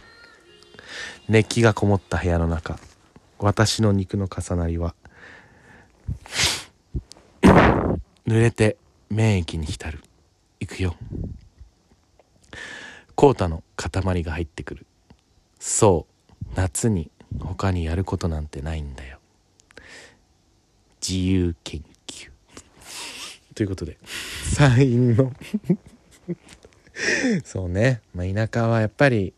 [1.29, 2.77] 熱気がこもった部屋の中。
[3.39, 4.93] 私の肉の重なりは
[8.27, 8.77] 濡れて
[9.09, 9.99] 免疫に浸る。
[10.59, 10.95] 行くよ。
[13.15, 14.85] コータの塊が入ってくる。
[15.59, 19.19] そう夏に他にやることなんてないんだよ。
[21.01, 22.29] 自由研究。
[23.55, 23.97] ということで。
[24.43, 25.33] 山陰の
[27.43, 29.33] そうね、まあ、田舎はやっぱり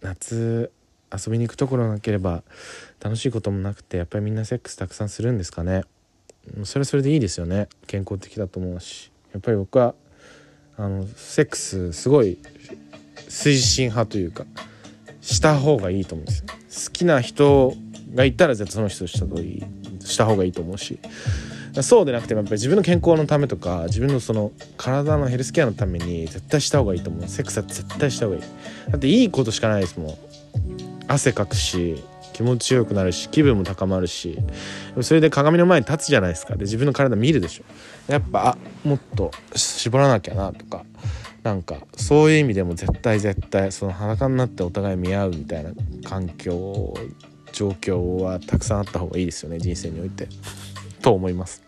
[0.00, 0.70] 夏
[1.12, 2.42] 遊びに行くところなければ
[3.00, 5.84] 楽しいこともなくてやっぱりみんなセックスたくさんするんですかね。
[6.64, 7.68] それはそれでいいですよね。
[7.86, 9.10] 健康的だと思うし。
[9.32, 9.94] やっぱり僕は
[10.76, 12.38] あのセックスすごい
[13.28, 14.44] 推進派というか
[15.20, 16.46] した方がいいと思うんですよ。
[16.86, 17.74] 好きな人
[18.14, 19.64] がいたら絶対その人とした方がいい
[20.00, 20.98] した方がいいと思うし。
[21.82, 27.28] そうでなくてもやっぱり自分の健康のためとか自分のその体のヘルスケアのために絶対した方がいいと思う。
[27.28, 28.42] セックスは絶対した方がいい。
[28.90, 30.14] だっていいことしかないですもん。
[31.08, 32.02] 汗かくし
[32.34, 34.38] 気持ちよくなるし気分も高まるし
[35.00, 37.64] それで鏡の前に立つじゃないですかで自分の体見るでしょ
[38.12, 40.84] やっぱあもっと絞らなきゃなとか
[41.44, 45.70] なんかそういう意味でも絶対絶対その裸になってお互い見合うみたいな
[46.04, 46.94] 環境
[47.52, 50.28] 状況はたくさんあった方がいいですよね人生において。
[51.02, 51.62] と思います。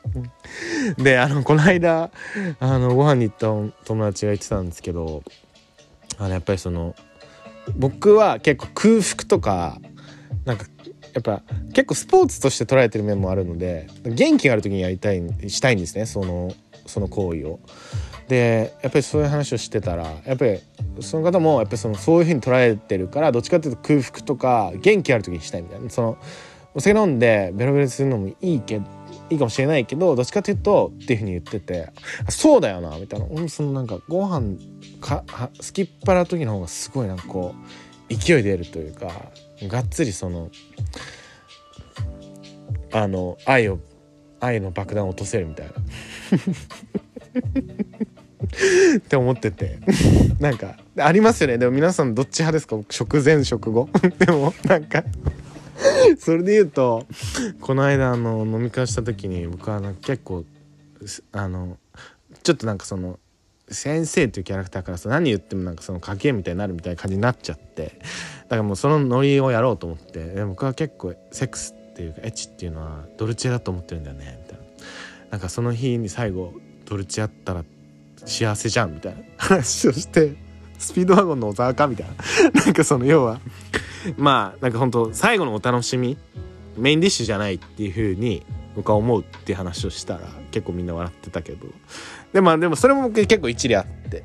[0.97, 2.11] であのこの間
[2.59, 3.49] あのご飯に行った
[3.85, 5.23] 友達が言ってたんですけど
[6.17, 6.95] あのやっぱりその
[7.77, 9.79] 僕は結構空腹とか
[10.47, 10.65] なんか
[11.13, 11.43] やっぱ
[11.75, 16.55] 結構スポーツとして捉えてる面もあるので元気がある時にやりたいしたいんですねその
[16.87, 17.61] その行為を。
[18.29, 20.61] でやっぱりそういう話をしてたらやっぱり
[21.01, 26.19] その方もやっぱりそのそういうふうに捉えてるからどっちかっていうと空腹とか元気ある時にしたいみたいなその
[26.75, 28.81] お酒飲んでベロベロするのもいいけ
[29.31, 31.93] いいかもしれないけどどっちかっていうとっていうふうに言ってて
[32.29, 34.57] そうだよなみたいな俺そのなんかご飯
[35.01, 37.55] かは好きっ腹の時の方がすごいなんかこ
[38.11, 39.11] う勢い出るというか
[39.63, 40.51] がっつりその
[42.93, 43.79] あの愛を
[44.41, 45.73] 愛の爆弾を落とせるみたいな。
[48.97, 49.79] って思ってて。
[50.41, 51.59] なんかありますよね。
[51.59, 52.79] でも皆さんどっち派ですか？
[52.91, 53.89] 食前食後？
[54.19, 55.05] でもなんか。
[56.19, 57.07] それで言うと
[57.61, 60.45] この間あの飲み会した時に僕は結構
[61.33, 61.77] あの
[62.43, 63.19] ちょっとなんかその
[63.69, 67.99] 先生っていうキャラクターからさ何言ってもなんかその家系みたいになるみたいな感じになっちゃって
[68.45, 74.67] だからもうそのノリをやろうと思ってで僕は結構セックスっていうかエッチっていうのはドルチェだと思ってるんだよねみたいな。
[75.31, 76.55] なんかその日に最後
[76.85, 77.65] ドルチェあったら
[78.25, 79.23] 幸せじゃんみたいな。
[79.37, 80.37] 話をして
[80.79, 82.15] スピードワゴンの小沢かみたいな。
[82.65, 83.41] なんかその要は
[84.17, 86.17] まあなんか本当最後のお楽しみ
[86.77, 88.45] メインディッシュじゃないっていう風に
[88.77, 91.67] 僕は思うっていう話をしたら結構みんな笑ってたけど
[92.33, 94.25] でまあでもそれも結構一理あって。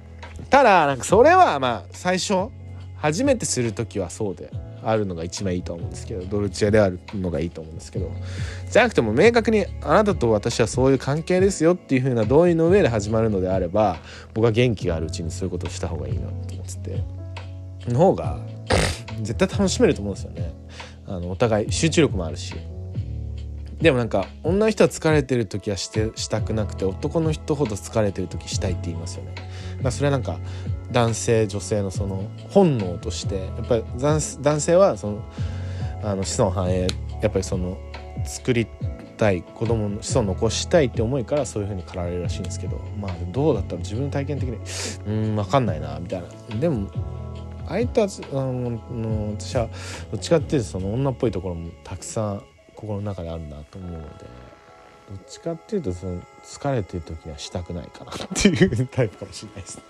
[0.50, 2.50] ただなんかそれはまあ最初
[2.98, 4.52] 初めてする時はそうで
[4.84, 8.12] あるのが一番いいと思うんですけどドルチェであるのがいいと思うんですけど。
[8.70, 13.98] じゃなくても明確にあなたと私はそういう関係ですよっていう風な同意の上で始まるのであれば
[14.34, 17.22] 僕は元気があるうちにそういうことをした方がいいなと思ってて。
[17.88, 18.40] の方が
[19.22, 20.54] 絶対楽しめると思うんですよね。
[21.08, 22.54] あのお互い集中力もあるし。
[23.82, 29.34] でもなんか女の人は疲れてる時はしてしたくなくて男の人ほど疲れてる時したいって言いますよね。
[29.36, 29.46] だか
[29.86, 30.40] らそれはなんか
[30.92, 35.24] 男性女性のその本能としてやっぱり男性はその
[36.04, 36.88] あの子孫繁栄
[37.22, 37.78] やっぱりその
[38.26, 38.68] 作り
[39.18, 44.58] たい子供の子孫残したいって思いからそういう風に駆られるらしいんですけどまあどうだったら自分の体験的に
[45.08, 46.90] うん分かんないなみたいなでも
[47.68, 49.70] 相手はあの私は
[50.12, 52.44] どっちかっていうとその女っぽいところもたくさん
[52.82, 54.26] 心の中であるなと思うので
[55.10, 59.82] どっちかっていうとその疲れてる時にはしたくないかなっていうタイプかもしれないです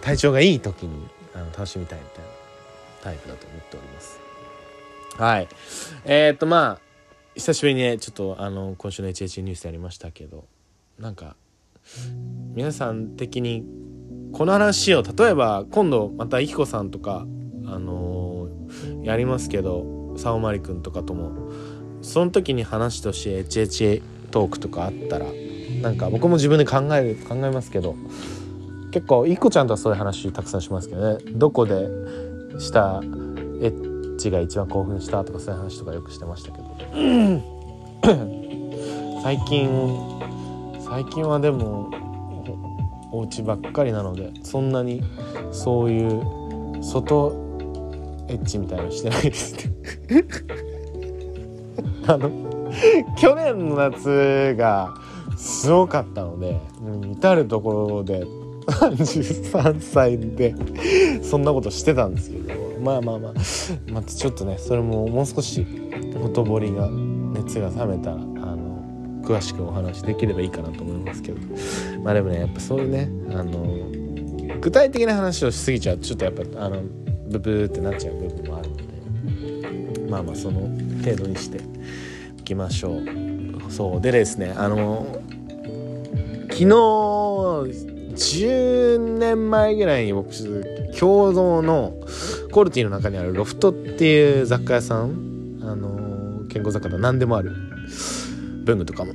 [0.00, 2.30] 体調がいい時にあの楽しみたいみたいな
[3.02, 4.20] タイプだと思っております。
[5.16, 5.48] はい。
[6.04, 6.80] えー、っとまあ
[7.34, 10.44] 久しぶりにねちょっとあの今週の HH ニュースでありましたけど
[10.98, 11.36] なんか
[12.54, 13.64] 皆さん的に
[14.32, 17.26] この話を例えば今度またいきこさんとか
[17.66, 21.50] あのー、やりますけどさおまりくんとかとも
[22.02, 25.26] その時に話として HH トークとかあったら
[25.82, 27.96] なんか僕も自分で考える考えますけど
[28.92, 31.24] 結構いこちゃんとはそういう話たくさんしますけどね。
[31.32, 31.86] どこで
[32.58, 33.00] した？
[33.62, 35.24] エッチが一番興奮した？
[35.24, 36.64] とかそういう話とかよくしてましたけど。
[39.22, 39.68] 最近
[40.80, 41.90] 最近はでも
[43.12, 45.02] お家ばっかりなのでそんなに
[45.52, 47.32] そういう外
[48.28, 49.60] エッチみたいなのしてないですね。
[52.06, 52.30] あの
[53.16, 54.94] 去年の夏が
[55.36, 56.60] すごかったので
[57.12, 58.24] 至る所で
[58.66, 60.54] 33歳で
[61.22, 63.32] そんなことしてたんですけどまあまあまあ
[63.92, 65.66] またちょっとねそれももう少し
[66.20, 71.38] ほとぼりが熱が冷めたらあの詳しくお話できればいいかなと思いますけど。
[72.02, 76.82] まあでもねやっぱそういうねあの具体的な話をしすぎちゃうとちょっとやっぱあの
[77.28, 78.39] ブブーってなっちゃう部分
[80.10, 80.60] まあまあその
[81.02, 81.60] 程度にして
[82.38, 83.02] いきましょう。
[83.70, 85.06] そうでですねあの
[86.48, 86.64] 昨日
[88.14, 90.30] 10年前ぐらいに僕
[90.98, 91.94] 共同の
[92.50, 97.52] コルティの中にあるロフトっていう雑貨屋さんあの健康雑貨だ何でもある。
[98.64, 99.14] 文具とかも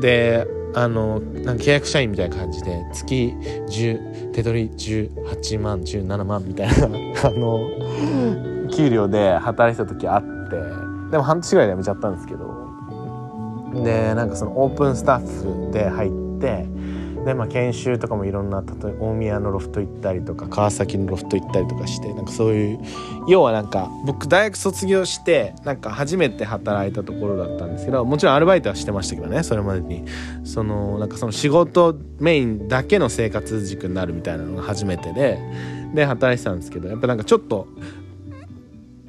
[0.00, 3.32] であのなん契約社員みたいな感じで月
[3.68, 6.88] 10手取り18万17万みたいなあ
[7.30, 7.60] の
[8.70, 10.56] 給料で働いてた時あって
[11.10, 12.70] でも半年ぐらいで辞めちゃったんですけど
[13.84, 16.10] でなんかそのオープンスタッフで入っ
[16.40, 16.66] て
[17.24, 22.80] でまあ研修とかもいろんな例えば大宮のロフト行ったりとか川崎のロフト行ったりとかしてなんかそういう
[23.28, 30.04] 要はなんか僕大学卒業してなんか初めて働いたところだったんですけどもちろんアルバイトはしてましたけどねそれまでに。
[30.44, 35.38] そのなんかその仕事メインだけの生活軸になるみたいなのが初めてで
[35.94, 37.68] で働いてたんですけどやっぱなんかちょっと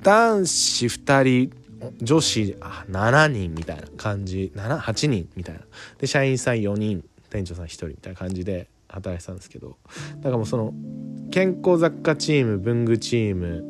[0.03, 1.61] 男子2人
[2.01, 4.51] 女子7人みたいな感じ。
[4.55, 5.61] 78人みたいな。
[5.99, 9.77] で社員さん4人店長さん1人みたいな感じで働いてたんですけど。
[10.17, 10.73] だからもうその
[11.31, 13.63] 健康雑貨チーム文具チーム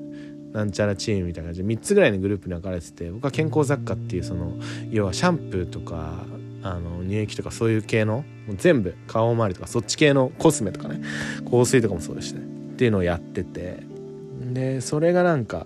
[0.53, 4.53] なんちゃらチームみたいな感じで3つぐらいのグループに分かれてて僕は健康雑貨っていうその
[4.89, 6.25] 要はシャンプーとか
[6.63, 11.01] あの乳液とかそういう系のもう全部顔周りとかそっち系のコスメとかね
[11.49, 12.41] 香水とかもそうですね。
[12.41, 13.83] っていうのをやってて。
[14.53, 15.65] でそれがなんか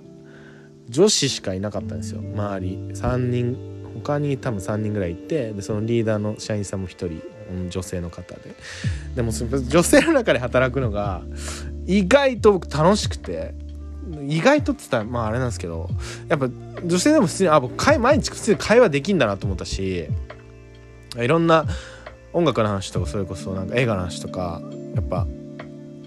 [0.89, 2.21] 女子しかいなかったんですよ。
[2.21, 2.75] 周り。
[2.93, 3.75] 3人。
[3.95, 8.55] 他に多分3人ぐらいいてでそのリーダーの社員さんも1人女性の方で。
[9.15, 11.21] でも女性の中で働くのが
[11.87, 13.53] 意外と僕楽しくて
[14.27, 15.89] 意外とって言ったらまああれなんですけど
[16.27, 16.49] やっぱ
[16.83, 20.09] 女性でも普通にあ僕毎日普通に会話できんだなと思ったし
[21.15, 21.65] いろんな
[22.33, 24.61] 音楽の話とかそれこそなんか映画の話とか
[24.93, 25.25] やっぱ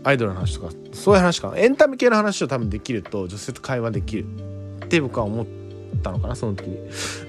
[0.05, 4.27] アイドルの話とかそういう話かエンタメ系の話を多分できると女性と会話できる。
[4.89, 5.47] って僕は思っ
[6.03, 6.71] たのかなその時。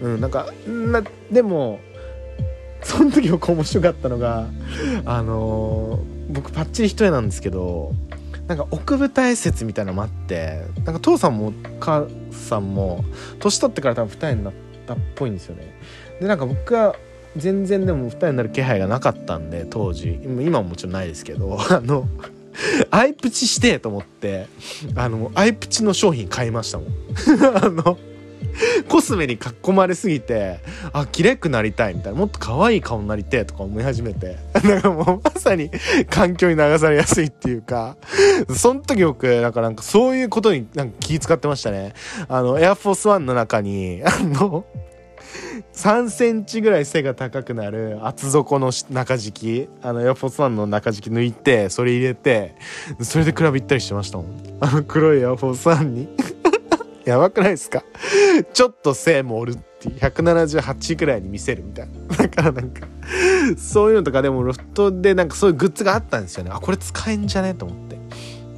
[0.01, 1.79] うん、なんかなでも
[2.81, 4.47] その時僕面白かったのが
[5.05, 7.93] あのー、僕パッチリ一重なんですけど
[8.47, 13.03] なんか奥舞台説みたいなのもあってなんか父さんも母さんも
[13.39, 14.53] 年取ってから多分二重になっ
[14.87, 15.77] たっぽいんですよね。
[16.21, 16.95] でなんか僕は
[17.35, 22.07] 全然でも二重になる気配がなかったんで当時今ももちろんないですけどあの
[22.91, 24.47] アイプチしてと思って
[24.95, 26.87] あのアイプチの商品買いましたもん。
[27.63, 27.97] あの
[28.89, 30.59] コスメに囲まれすぎて
[30.91, 35.69] あ綺麗くなりたいみたいなもっと可愛い顔になりてとか思い始めて なんかもうまさに
[36.09, 37.95] 環境に流されやすいっていうか
[38.53, 41.93] その時僕なんかなんかそういうことになんか気使ってましたね。
[42.27, 44.65] あのエアフォースワンの中にあの
[45.73, 52.55] 3センチぐらい背が高くなる厚底の中敷きあのエアフォースワンの中敷き抜いてそれ入れて
[53.01, 54.27] それでクラブ行ったりしてましたもん。
[54.59, 56.07] あの黒いエアフォースワンに？
[57.05, 57.83] やばくないですか？
[58.53, 59.95] ちょっと背もおるっていう。
[59.97, 62.15] 178ぐらいに見せるみたいな。
[62.17, 62.87] だからなんか
[63.57, 66.51] そういうのとかでもロフトでなんかそういうグッズがあったんですよね。
[66.53, 67.53] あこれ使えんじゃね？
[67.53, 67.97] と思って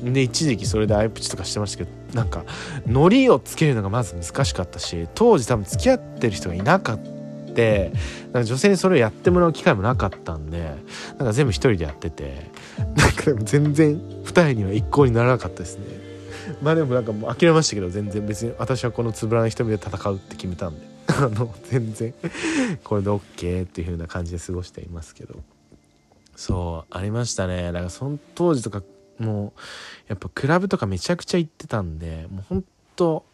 [0.01, 2.45] で一時期それでアイプチとかしてましたけどなんか
[2.87, 7.11] ノリをつけるのがまず難しかったし当時多分付き合ってる人がいなかった。
[7.51, 7.91] なん
[8.31, 10.73] か女性にそれをやってもらう機会もなかったんで
[11.17, 12.49] なんか全部一人でやってて
[12.95, 15.85] なんかでも全然二重には一向にならなかったですね。
[16.61, 18.25] まあでもなんかもう諦めましたけど全然。
[18.25, 20.81] 別に私はこのつぶらな瞳で戦うって決めたんで。
[21.07, 22.13] あの全然。
[22.83, 25.35] これで OK っていう風な感じで過ごしていますけど。
[26.35, 27.71] そうありましたね。
[27.71, 28.81] だからその当時とか
[29.21, 29.59] もう
[30.07, 32.63] やっぱクラブとかめちゃくちゃ行ってたんでもうほん
[32.95, 33.25] と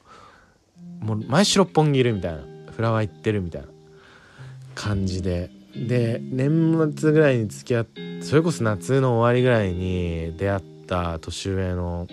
[1.00, 2.40] もう毎週六本木いるみたいな
[2.72, 3.68] フラワー行ってるみたいな
[4.76, 5.50] 感じで。
[5.76, 12.08] で年末ぐらいに付き合ってそれこそ夏の終わりぐらいに出会った年上の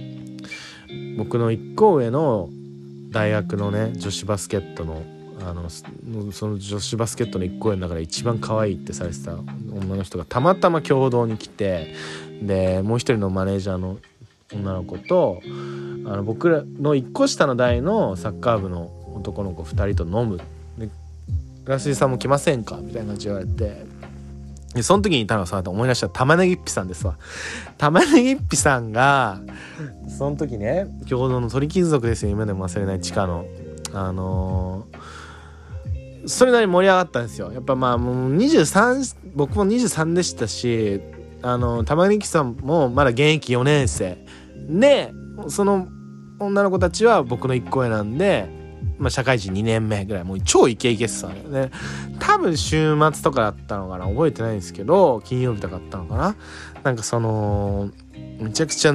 [1.17, 2.51] 僕の1個上の
[3.11, 5.03] 大学のね女子バスケットの
[5.41, 5.69] あの
[6.33, 11.95] その女子バスケットの1個上の中で一番可愛いってされてた女の人がたまたま共同に来て
[12.43, 13.99] でもう一人のマネージャーの
[14.53, 15.41] 女の子と
[16.07, 20.39] あの僕らの1個下の代のサッカー部の男の子2人と飲む。
[20.79, 20.89] で
[21.65, 23.87] 「浦杉さんも来ませんか?」みたいな感じ言われて。
[24.75, 26.09] でその時にいたのがさ思い出した。
[26.09, 27.17] 玉ねぎっぴさんですわ。
[27.79, 29.41] 玉ねぎっぴさんが
[30.09, 32.33] その時ね共同の鳥貴族ですよ。
[32.33, 33.47] 今でも忘れない地下の。
[33.93, 37.53] あのー、それなりに盛り上がったんですよ。
[37.53, 41.01] やっぱまあもう23僕も23でしたし
[41.45, 44.19] あの玉ねぎさんもまだ現役4年生。
[44.69, 45.13] で
[45.49, 45.89] その
[46.41, 48.49] 女の子たちは僕の1個上なんで
[48.99, 51.71] まあ、社会人2年目ぐらいもう超イケイケっすわね。
[52.21, 54.07] 多分週末とかだったのかな。
[54.07, 56.37] 覚えてないんですけど金曜日とかだったのかな。
[56.83, 57.91] なんかその
[58.39, 58.93] めちゃくちゃ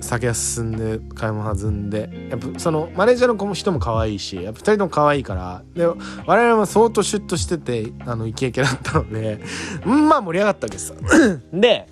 [0.00, 9.40] 酒が進んで会話弾んでやっぱそのマネージャーの子も人も可愛いしやっぱ2人とも可愛いからで我々も相当シュッとしててあのイケイケだったので
[9.84, 10.94] まあ盛り上がったわけです
[11.52, 11.86] で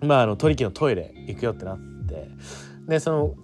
[0.00, 2.28] まああの取り木のトイレ行くよってなって
[2.86, 3.34] でその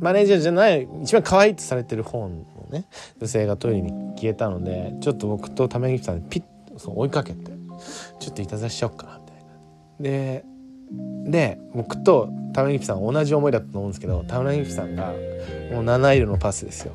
[0.00, 2.86] マネージャーじゃない一番可愛いとされてる方のね
[3.18, 6.42] 女性がトイレに消えたのでちょっと僕と玉木さんでピッ
[6.82, 7.52] と追いかけて
[8.18, 9.42] ちょっといたずらしちゃおっかなみたいな。
[10.00, 10.44] で
[11.24, 15.12] で僕と玉木さん同じ思いだったと思うんですけど玉木さんが
[15.72, 16.94] もう七色のパスですよ。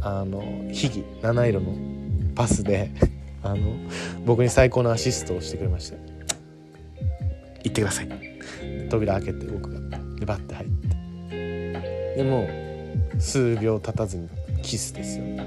[0.00, 0.42] あの
[0.72, 1.72] 秘技七色の
[2.34, 2.90] パスで
[3.42, 3.58] あの
[4.24, 5.96] 僕に最高のアシストをしてくれました。
[7.62, 8.08] 行ってください。
[8.90, 10.68] 扉開けて僕がでバッて入っ
[11.30, 12.48] てでも
[13.16, 14.28] う数秒経たずに
[14.62, 15.24] キスですよ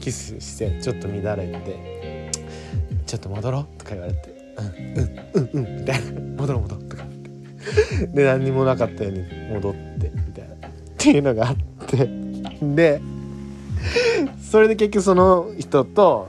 [0.00, 2.30] キスしてちょっと乱れて
[3.06, 7.06] 「ちょっと戻ろう」とか言われて「うんうんうんうん」みたいな「戻ろう戻ろう」とかっ
[8.00, 12.08] てで何にもなかったように戻ってみたいなっていうのがあって
[12.62, 13.00] で
[14.40, 16.28] それで結局その人と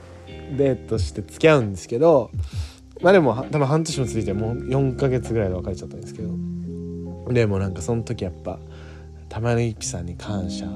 [0.58, 2.32] デートして付き合うんですけど
[3.02, 6.34] まあでも多分半年も続いてもう4ヶ月ぐらいで別れちゃったんですけど
[7.32, 8.60] でもなんかその時やっぱ
[9.30, 10.68] 玉ねぎさんに感謝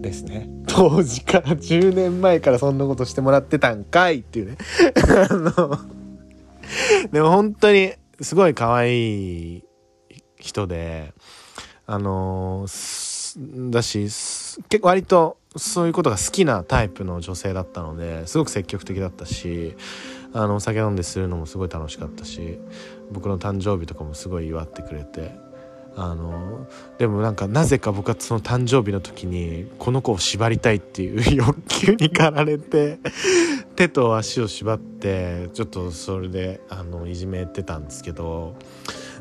[0.00, 4.58] ですね当時から10年前からそんなことしてもらってたんかいっていうね
[5.30, 5.97] あの
[7.12, 9.64] でも本当にすごい可愛い
[10.38, 11.14] 人で
[11.86, 13.18] あのー
[13.70, 19.76] だし結構割とそういうことが好きなタイプの女性だったのですごく積極的だったし
[20.32, 22.58] あのお酒飲んでするのもすごい楽しかったし
[23.10, 25.34] 僕の誕生日とかもすごい祝ってくれて
[26.00, 26.68] あの
[26.98, 33.00] でもなんかなぜか僕はその誕生日の時にこの子を縛りたいっていう 欲求に駆られて
[33.74, 38.54] 手と足を縛ってちょっとそれであのいじめてたんですけど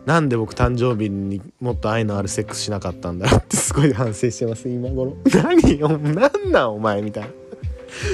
[0.05, 5.17] なんで僕誕生日にもっと愛のあるセックスしなかったんだろうってすごい反省してます今頃。
[5.43, 7.23] 何よ何なんお前みたい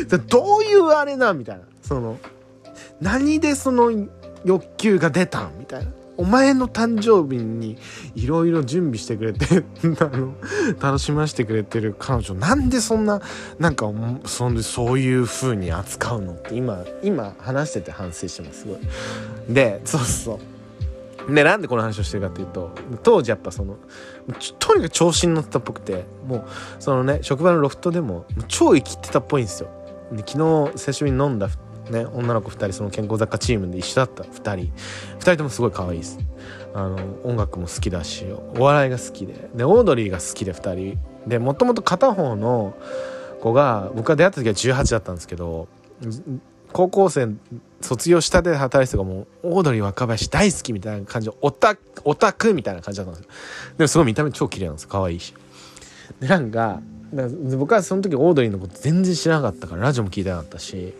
[0.09, 0.17] な。
[0.17, 1.63] どういうあれなみたいな。
[1.83, 2.17] その
[2.99, 3.91] 何でその
[4.43, 5.59] 欲求が出たん？
[5.59, 5.91] みたいな。
[6.17, 7.77] お前の誕生日に
[8.15, 9.63] いろいろ準備してくれて
[9.99, 10.35] あの
[10.79, 13.21] 楽しませてくれてる彼女なんでそんな
[13.59, 13.91] なんか
[14.25, 18.79] そんでそういう風に扱うのって今今話してて反省してますすごい。
[19.49, 20.39] でそうそ
[21.29, 23.77] うでなんでこの話をしてるかっていうと当時やっぱその
[24.59, 26.43] とにかく調子に乗ってたっぽくてもう
[26.79, 29.69] そのね職場のロフトでも超生きてたっぽいんですよ。
[30.11, 30.31] で昨
[30.67, 31.49] 日久しぶりに飲んだ
[31.89, 34.71] ね、女の子2人その健康雑貨チームで一緒だった2人。
[35.17, 36.19] 2人ともすごい可愛いです。
[36.73, 38.25] あの音楽も好きだし
[38.57, 39.49] お笑いが好きで。
[39.55, 40.99] でオードリーが好きで2人。
[41.27, 42.73] でもともと片方の
[43.41, 45.67] 子が僕が出会った時は18だったんですけど
[46.71, 47.29] 高校生
[47.81, 51.75] 卒業したで働いてたがもうオードリー若林大好きみたいな感じオタ
[52.05, 53.31] オタクみたいな感じだったんですよ。
[53.77, 55.33] でもすごい見た目超綺麗なんです可愛いし。
[56.19, 56.81] でなんか
[57.57, 60.93] 僕はその時オードリーのこと全然知らなかったからラジオも聞いてなかったし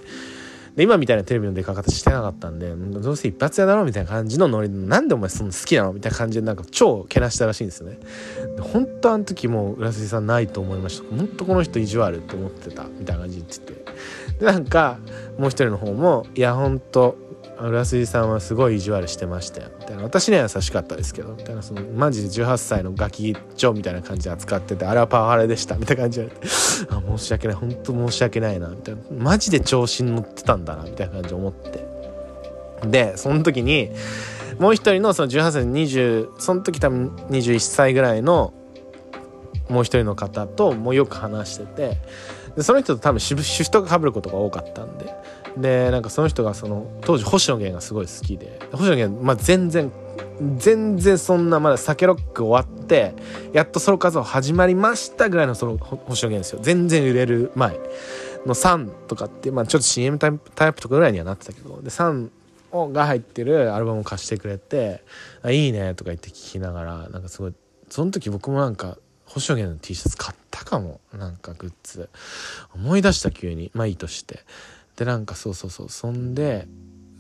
[0.76, 8.00] で今みたいなテレビの出か方してなかったんでどうせ一発屋だろみたいな感じのノリでなんでお前その好きなのみたいな感じでなんか超けなしたらしいんですよね。
[8.60, 11.16] 本当あの時もう浦杉さんないと思いました。
[11.16, 13.84] 本当この人意地悪って思ってたみたいな感じで言ってて。
[14.40, 14.98] でなんか
[15.38, 17.16] もう一人の方もいや本当
[17.70, 19.70] 浦杉さんはすごい意地悪してましたよ。
[19.80, 20.04] みたいな。
[20.04, 21.34] 私には優しかったですけど。
[21.34, 26.30] みたいなそのマジで18歳のガキ長みたいな感じで扱っててあれはパワハラでしたみたいな感じで
[26.90, 27.56] あ申し訳ない。
[27.56, 29.02] 本当申し訳ないなみたいな。
[29.18, 31.88] マジで調子に乗ってたんだなみたいな感じで思って。
[32.88, 33.92] でその時に
[34.60, 38.54] もう一人のその18歳の20その時多分21歳ぐらいの
[39.70, 41.98] もう一人の方ともうよく話してて。
[42.56, 45.23] でその人と多分シフトがかぶることが多かったんで。
[45.58, 49.92] でなんかその人がその当時星野源がすごい好きで星野源、まあ、全然
[50.58, 53.14] 全然そんなまだ酒ロック終わって
[53.54, 56.60] やっとソロ活動始まりましたぐらいのその星野源ですよ。
[56.62, 57.80] 全然売れる前
[58.46, 62.30] の3とかって、まあ、ちょっと CM タイプタイプとかぐらいにはなってたけどで3
[62.92, 65.04] が入ってるアルバムを貸してくれて
[65.44, 67.54] 「あいいね」とか言って聞きながらなんかすごい
[67.90, 68.98] その時僕もなんか
[69.34, 71.00] 星野源の T シャツ買ったかも。
[71.12, 72.10] なんかグッズ。
[72.76, 73.72] 思い出した急に。
[73.74, 74.40] まあいいとして。
[74.98, 76.68] でなんかそうそうそうそんで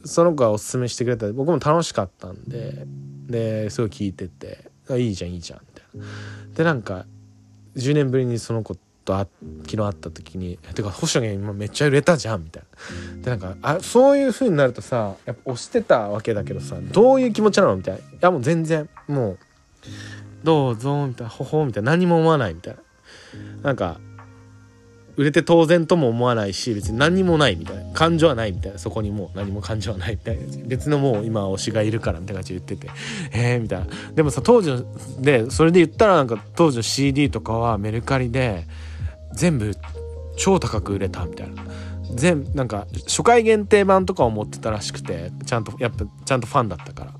[0.05, 2.85] その子がおすすめしてくれた僕も楽しかったんで
[3.27, 6.05] ですごい聞いてて「あいいじゃんいいじゃん」みたいな。
[6.55, 7.05] でなんか
[7.75, 9.27] 10年ぶりにその子とあ
[9.63, 12.63] 昨日会った時に「てか星野源今めっちゃ売れたじゃん」みたい
[13.15, 13.21] な。
[13.21, 17.75] でなんかあそういう風になるとさやっぱ押してたわけだけどさどういう気持ちなの？
[17.75, 17.99] みたいな。
[17.99, 19.37] いやもう全然もう
[20.43, 22.81] 「どうぞ」みたいな「ほほ」みたいな何も思わないみたいな。
[23.63, 23.99] なんか
[25.15, 27.83] 売れて当然とも思わないし別に何にもないみたいな。
[27.93, 28.79] 感情はないみたいな。
[28.79, 30.43] そこにもう何も感情はないみたいな。
[30.65, 32.93] 別のもう今推しがいるからみたいな感じで言ってて。
[33.31, 33.87] えーみたいな。
[34.15, 34.83] でもさ当時
[35.19, 38.65] でそれで言ったらなんか当時の CD とかはメルカリで
[39.33, 39.75] 全部
[40.37, 41.63] 超高く売れたみたいな。
[42.15, 47.13] 全なんか初回限定版とかを持ってたらしくてちゃんとやっぱちゃんとファンだったから。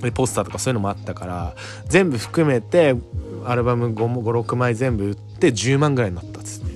[0.00, 1.54] でポスターとかそういうのもあったから
[1.88, 2.94] 全部含めて
[3.44, 6.69] アルバム56枚全部売って10万ぐらいになったっつって。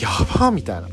[0.00, 0.88] やばみたいな。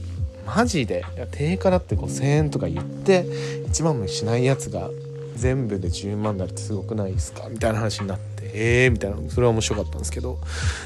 [0.46, 1.06] マジで。
[1.16, 3.24] いや定価だって5,000円とか言って
[3.70, 4.90] 1万もしないやつが
[5.36, 7.48] 全部で10万だってすごくないですか？
[7.50, 9.18] みたいな話になってええー、みたいな。
[9.30, 10.40] それは面白かったんですけど。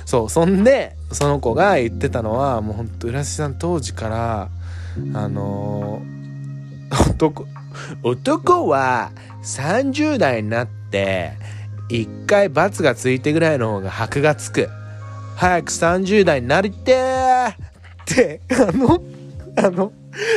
[0.06, 0.30] そう。
[0.30, 4.50] そんでその子が言ってたのはもうほんと浦瀬さん当時から
[5.14, 6.18] あのー
[7.12, 7.46] 男
[8.02, 9.12] 男は
[9.44, 11.34] 30代になって
[11.90, 14.70] 一回罰がついてぐらいの方が箔がつく。
[15.36, 17.54] 早く30代になりてー
[18.12, 19.04] ってあの
[19.58, 19.92] あの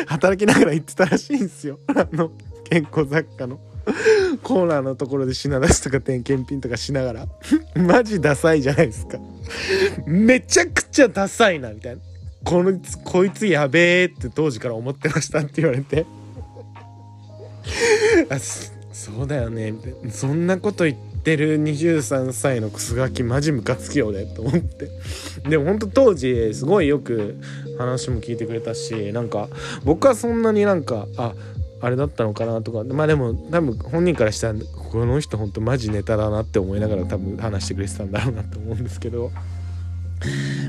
[0.07, 1.79] 働きながら言ってたらしいんですよ。
[1.89, 2.33] あの
[2.69, 3.61] 健康雑貨の。
[4.43, 7.27] コーナーのところで品出しとか点検品とかしながら。
[7.75, 9.19] マジダサいじゃないですか。
[10.07, 12.03] めちゃくちゃダサいなみたいな。
[12.45, 16.07] このこいつやべえって当時から思ってましたって言われて。
[18.29, 19.75] あそうだよね。
[20.11, 24.91] そんなこと言ってる23歳のクスガキマジムカつきよねと思って。
[25.49, 27.41] でもほんと当時すごいよく
[27.81, 29.49] 話も聞いてくれたしなんか
[29.85, 31.35] 僕はそんなになんかあ
[31.83, 34.59] あれだったのかなとかまあでも多分本人からしたら
[34.93, 39.31] この人ほんとマジネタだなって思いながら多分話してくれてたんだろうなと思うんですけど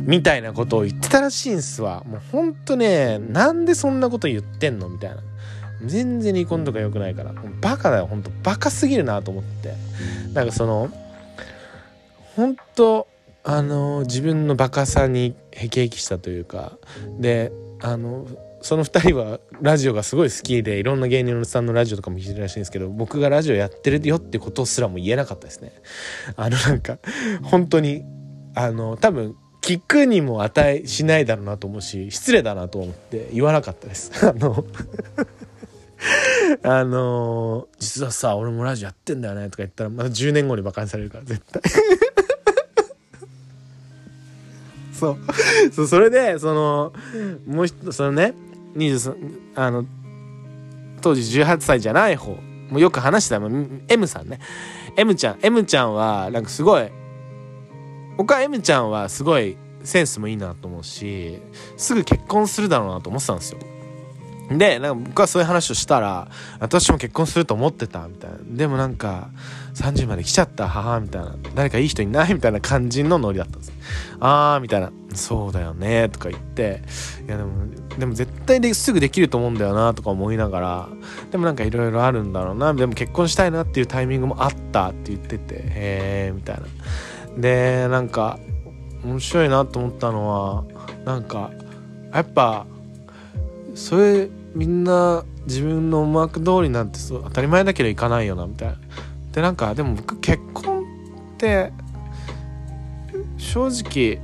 [0.02, 2.04] みたいなことを言ってたらしいんすわ。
[2.06, 5.18] もうほんとねなんでそんなこと言ってんのみたいな。
[5.84, 7.34] 全然離婚とか良くないから。
[7.60, 9.74] バカだよほんとバカすぎるなと思って。
[10.34, 10.90] なんかその
[12.36, 13.08] 本当
[13.44, 16.78] あの自分のバカさにへきへきしたというか
[17.20, 18.28] であの
[18.62, 25.74] その2人はラジオがすごい好きでいろんな芸人のさんのラジオとかも聞いてるらしいんですけど僕がラジオやってるよってことすらも言えなかったですね。
[26.36, 27.00] あのなんか
[27.44, 28.04] 本当に
[28.56, 34.12] あの多分聞くにも値しないだろうなと思うし失礼だなと思って言わなかったです。
[34.28, 34.66] あの
[36.64, 41.62] あの実はさ俺もラジオやってんだよねとか言ったらまた10年後にバカにされるから絶対。
[45.04, 45.18] そう。
[45.72, 46.94] そうそれでその
[47.48, 48.34] もう一つそのね
[48.76, 49.16] 23
[49.56, 49.86] あの
[51.02, 52.38] 当時18歳じゃない方。
[52.70, 53.82] もうよく話してたもん。
[53.88, 54.40] M さんね。
[54.96, 56.90] M ちゃん M ちゃんはなんかすごい
[58.18, 61.40] 僕は M ちゃんはすごいセンスもいいなと思うし
[61.78, 63.60] すぐ結婚するだろうなと思ってたんですよ。
[64.52, 66.30] でなんか僕はそういう話をしたら
[66.60, 68.38] 私も結婚すると思ってたみたいな。
[68.44, 69.30] でもなんか
[69.74, 73.74] 30まで来ちゃった母みたいな誰かいい人いないみたいな感じのノリだったんです。
[74.20, 74.92] あーみたいな。
[75.14, 76.82] そうだよねとか言って。
[77.28, 77.50] いやでも
[77.98, 80.90] でも絶対ですぐできると思うんだよなとか思いながら。
[81.32, 82.74] でもなんかいろいろあるんだろうな。
[82.74, 85.56] でも結婚したいなっていうタイミングもあったって言ってて。
[85.56, 85.62] へ
[86.30, 86.64] えみたいな。
[87.38, 88.40] でなんか
[89.04, 90.64] 面白いなと思ったのは
[91.06, 91.52] なんか
[92.14, 92.66] やっぱ
[93.74, 98.76] それみんな自分の思惑通りなんてそう当たり前だけどいかないよなみたいな。
[99.32, 100.84] でなんかでも僕結婚
[101.34, 101.72] って
[103.38, 104.20] 正直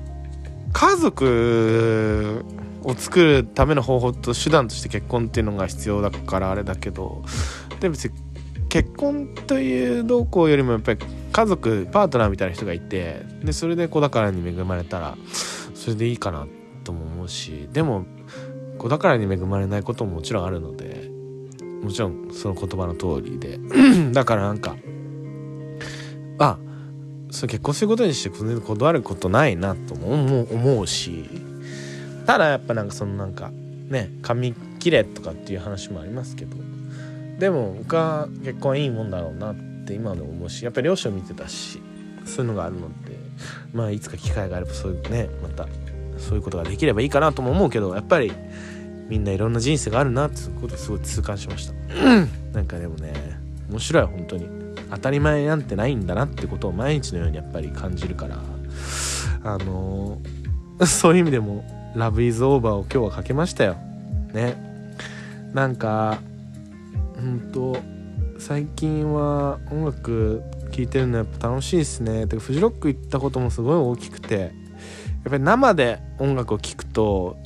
[0.73, 2.45] 家族
[2.83, 7.23] を作るための方法と手段として結婚っていうのが必要だからあれだけど
[7.79, 8.13] で別に
[8.69, 10.99] 結婚という動向よりもやっぱり
[11.31, 15.17] 家族パートナーみたいな人がいてでそれで子宝に恵まれたら
[15.73, 16.47] それでいいかな
[16.83, 18.05] とも思うしでも
[18.77, 21.09] 子宝に恵まれないことももちろんあるので
[21.81, 23.59] もちろんその言葉の通りで。
[24.11, 24.75] だからなんか
[26.39, 26.57] あ
[27.31, 31.29] それ結婚することにして全然断ることないなとも思うし
[32.25, 33.51] ただやっぱなんかそのなんか
[33.89, 36.55] ね髪切れとかっていう話もありますけど
[37.39, 41.81] でも僕は結婚はいいもんだろうなって今でも思うしやっぱり両親を見てたし
[42.25, 43.15] そういうのがあるので
[43.73, 45.67] まあいつか機会があればそういうねまた
[46.17, 48.31] そういうことができればいいかなとも思うけどやっぱり
[49.07, 51.73] みんないろんな人生があるなってことすごい痛感しました。
[52.53, 53.13] なんかでもね
[53.69, 54.56] 面白い本当に。
[54.91, 58.37] 当たり前なんてないんだなってことを毎日のようにやっぱり感じるから。
[59.43, 60.37] あのー
[60.85, 61.63] そういう意味でも
[61.97, 63.77] 「Love is Over」を今日はかけましたよ。
[64.33, 64.55] ね。
[65.53, 66.19] なんか
[67.17, 67.77] うんと
[68.37, 72.27] 最近は音楽聴いてるのやっぱ楽しいですね。
[72.27, 74.67] てかフジロック行ったこともすごい大きくて。
[75.23, 77.37] やっぱり生で音楽を聴くと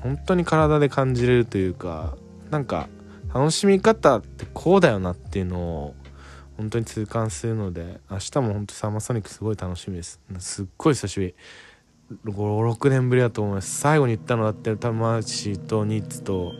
[0.00, 2.16] 本当に体で感じれるというか
[2.50, 2.88] なんか
[3.34, 5.94] 楽しみ方ってこうだよなっていうのを
[6.56, 10.20] 本当に痛感するので明日も本当サマーソニックすごい楽しみです。
[10.38, 11.34] すっごい久しぶり。
[12.24, 13.80] 56年ぶりだと思います。
[13.80, 16.52] 最後に言ったのだって魂とニッツと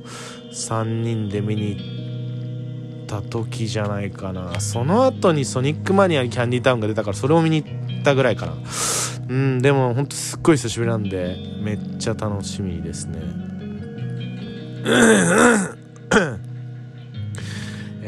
[0.52, 4.60] 3人で見に行った時じゃないかな。
[4.60, 8.54] その後にソニックマニアにキャンディタウンが出たからそれを見に行ったぐらいかな。
[9.28, 13.20] うんでもほんとすっごい久しぶりなんでめっちゃ楽しみですね。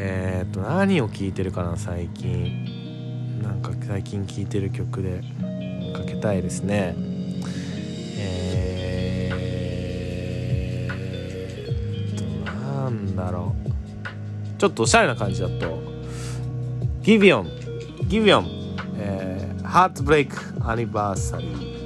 [0.01, 3.41] えーっと何を聴いてるかな最近。
[3.43, 5.21] なんか最近聴いてる曲で。
[5.93, 6.95] かけたいですね。
[8.17, 14.59] えー、っとなんだろう。
[14.59, 15.81] ちょっとおしゃれな感じだと。
[17.01, 17.49] ギビオン
[18.07, 18.47] ギビオン、
[18.97, 21.78] えー、ハートブレイクアニバーサリー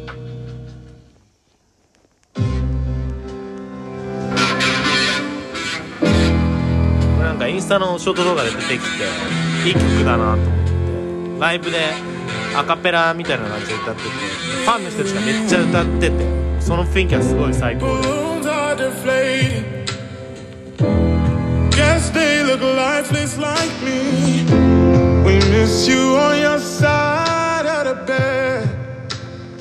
[7.33, 8.77] なんかインスタのショート動画で出てきて
[9.67, 11.79] いい曲だなと思ってライブで
[12.55, 18.03] アカペラみたいな感じで歌っててファンの人たちがめっちゃ歌っててその雰囲気はすごい最高で
[21.71, 24.43] Guess they look lifeless like me.
[25.25, 28.69] We miss you on your side of the bed.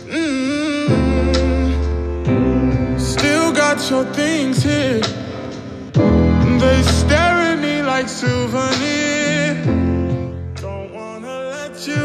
[0.09, 1.29] Mm-hmm.
[2.99, 5.01] Still got your things here.
[6.61, 7.41] They stare.
[8.03, 9.55] Like souvenir.
[10.57, 12.05] Don't wanna let you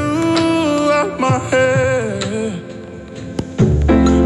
[0.99, 2.53] out my head.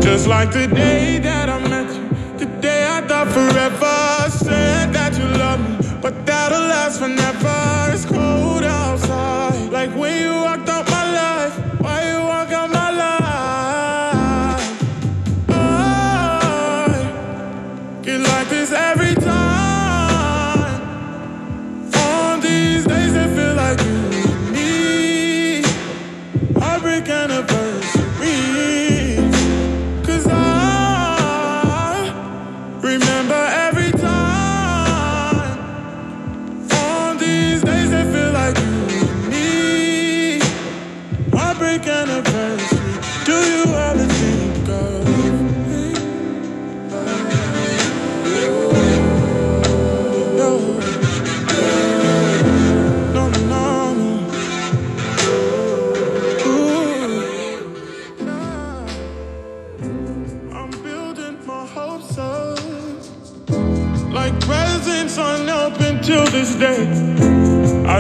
[0.01, 4.29] Just like the day that I met you, the day I thought forever.
[4.29, 7.93] Said that you love me, but that'll last forever.
[7.93, 10.30] It's cold outside, like when you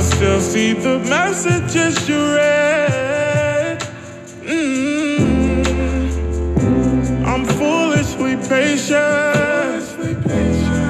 [0.01, 3.79] I still see the messages you read.
[4.41, 5.63] Mm.
[7.23, 9.85] I'm foolishly patient.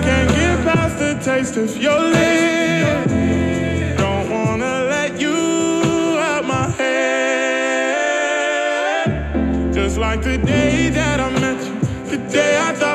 [0.06, 3.12] Can't get past the taste of your lips.
[3.98, 5.38] Don't wanna let you
[6.30, 6.94] out my head.
[9.74, 11.76] Just like the day that I met you,
[12.12, 12.91] the day I thought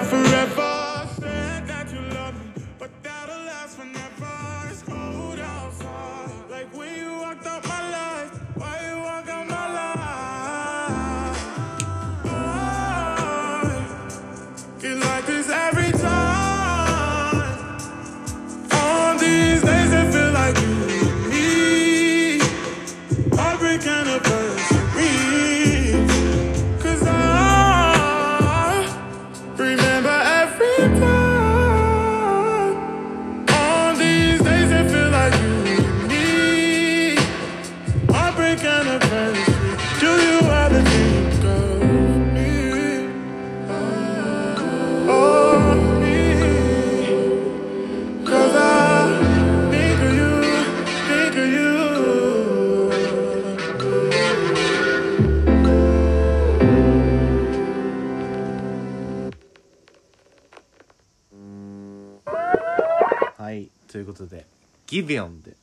[65.06, 65.54] ビオンで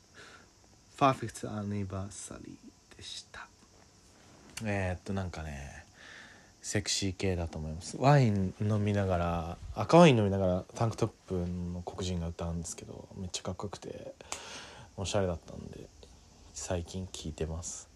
[0.97, 3.47] 「パーフェクトアニバーサリー」でした。
[4.63, 5.83] えー、っとなんかね
[6.61, 7.97] セクシー系だと思います。
[7.97, 14.13] ワイン飲みながら赤ワイン飲みながらタンクトップの黒人が歌うんですけどめっちゃかっこよくて
[14.95, 15.87] おしゃれだったんで
[16.53, 17.89] 最近聞いてます。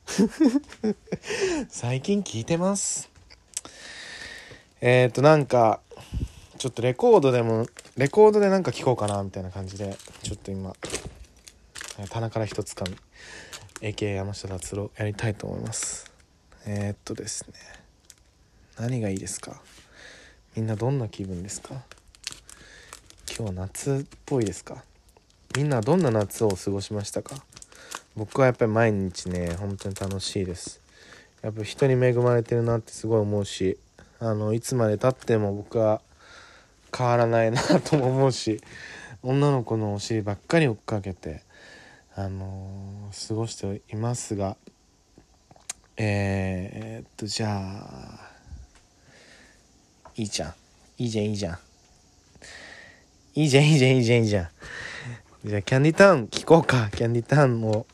[1.69, 3.09] 最近聞いてます。
[4.81, 5.79] えー、っとなんか
[6.57, 10.75] ちょっとレコードでもレコードでなんか聴こうかなみたいな感じでちょっと今
[11.99, 12.95] え棚から一つかみ
[13.87, 16.11] AK 山下達郎やりたいと思います。
[16.65, 17.55] えー、っとですね。
[18.79, 19.61] 何がいいですか？
[20.55, 21.81] みんなどんな気分ですか？
[23.35, 24.83] 今日夏っぽいですか？
[25.55, 27.35] みんなどんな夏を過ごしましたか？
[28.15, 30.81] 僕はやっぱり毎日ね本当に楽しいです。
[31.41, 33.77] やっぱ人に恵まれてるなってすごい思うし
[34.19, 36.01] あのいつまでたっても僕は
[36.95, 38.59] 変わらないなとも思うし
[39.23, 41.41] 女の子のお尻ばっかり追っかけて
[42.19, 44.57] あの過ごしていますが
[45.97, 48.27] えー、っとじゃあ
[50.15, 50.53] いいじゃん。
[50.97, 51.57] いいじゃんいいじゃん。
[53.35, 54.49] いいじゃんいいじゃんいいじゃんいいじゃん。
[55.45, 56.89] じゃあキャンディタウン聞こうか。
[56.89, 57.85] キャンディタウンも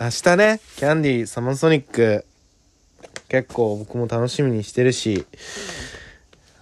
[0.00, 0.60] 明日ね。
[0.76, 2.24] キャンディサマーソニック。
[3.28, 5.26] 結構僕も楽しみにしてるし。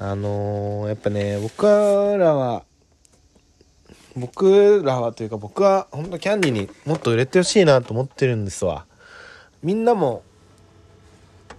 [0.01, 2.64] あのーやっぱね僕らは
[4.17, 8.87] 僕らはというか僕は本当キャンディにもっと売れてほしいなと思ってるんですわ。
[9.62, 10.23] みんなも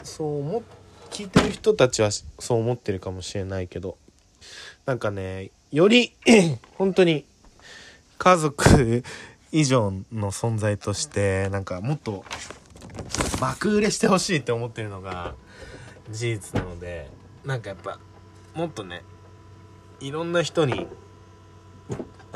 [0.03, 0.61] そう思っ
[1.15, 3.97] 聞いてる人たちはそう思ってるかもしれないけど
[4.85, 6.13] なんかねより
[6.77, 7.25] 本当に
[8.17, 9.01] 家族
[9.53, 12.25] 以上の存在としてなんかもっと
[13.39, 15.35] 爆売れしてほしいって思ってるのが
[16.11, 17.09] 事実なので
[17.45, 17.97] なんかやっぱ
[18.53, 19.03] もっとね
[20.01, 20.85] いろんな人に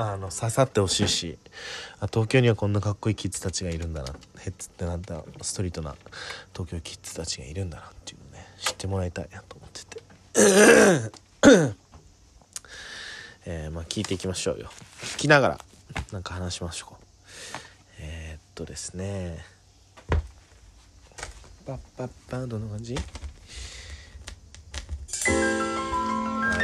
[0.01, 1.37] あの刺さってほしいし
[1.99, 5.93] あ東京にはこんなかっこいいキッズたちがいるんだなヘッズってなんだストリートな
[6.53, 10.01] 東京キッズたちがいるんだなっていうのね知ってもらいたいなと思ってて。
[13.45, 14.69] えー、まあ聞いていきましょうよ。
[15.01, 15.59] 聞きながら
[16.13, 16.93] なんか話しましょう。
[17.99, 19.43] えー、っとですね。
[21.65, 22.95] パッパッパどんな感じ？
[22.95, 22.99] あい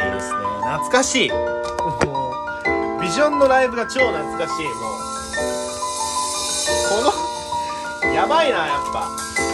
[0.09, 0.37] いですね。
[0.61, 1.31] 懐かしい。
[3.05, 4.65] ビジョンのライブが超懐かしい。
[4.65, 5.05] もう。
[6.89, 7.03] こ
[8.03, 9.44] のやばいなやっぱ。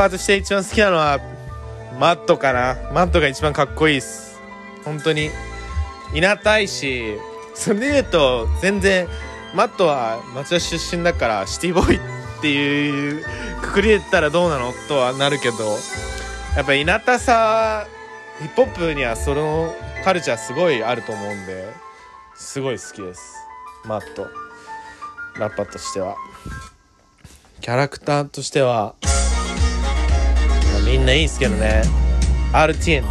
[0.00, 1.20] パーとして一番好きなのは
[1.98, 2.78] マットかな。
[2.94, 4.40] マットが一番かっこいいっす。
[4.82, 5.28] 本当に。
[6.14, 7.18] いなたいし
[7.54, 9.06] それで言うと全然
[9.54, 12.00] マットは町田出身だからシティボーイっ
[12.40, 13.22] ていう
[13.60, 15.76] くくりで言ったらどうなのとはなるけど
[16.56, 17.86] やっぱいなたさ
[18.38, 21.74] ヒップホップにはそのカルチャーすごいあると思うんで
[22.34, 23.34] すごい好きです。
[23.84, 24.28] マット。
[25.38, 26.16] ラッパーとしては。
[27.60, 28.94] キャラクターとしては、
[30.90, 31.82] みんないいんすけどね。
[32.52, 33.04] RTN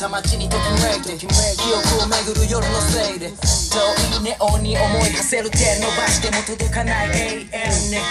[0.00, 4.62] た街にときめいて記憶を巡る夜のせいで遠いネオン。
[4.64, 7.46] に思い馳せる手伸ばしても届かない永遠
[7.90, 8.02] ね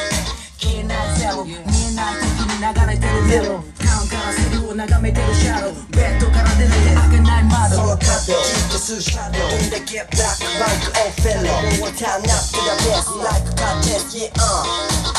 [0.57, 1.55] 消えないゼロ見え
[1.95, 7.00] ない時に流れてるメロカウンからセリを眺めてるシャドウベッドから出ないで
[7.41, 11.49] ない窓その角じっと数シャドウ In the get black bike of fellow
[11.97, 14.63] Turn up to the best like contest yeah uh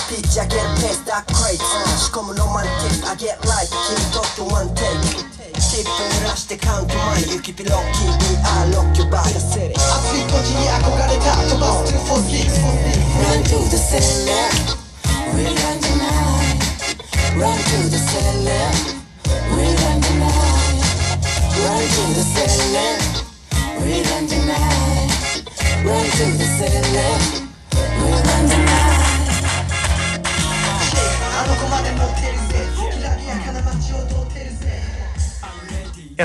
[0.09, 1.59] Pitch I get past that crate
[1.99, 12.83] 仕込むロマンティック I get life 君とって one take チップ濡らしてカウントマン雪ピロッキー We are rock your body 熱い土地に憧れた飛ばす246
[13.23, 14.32] Run to the cellar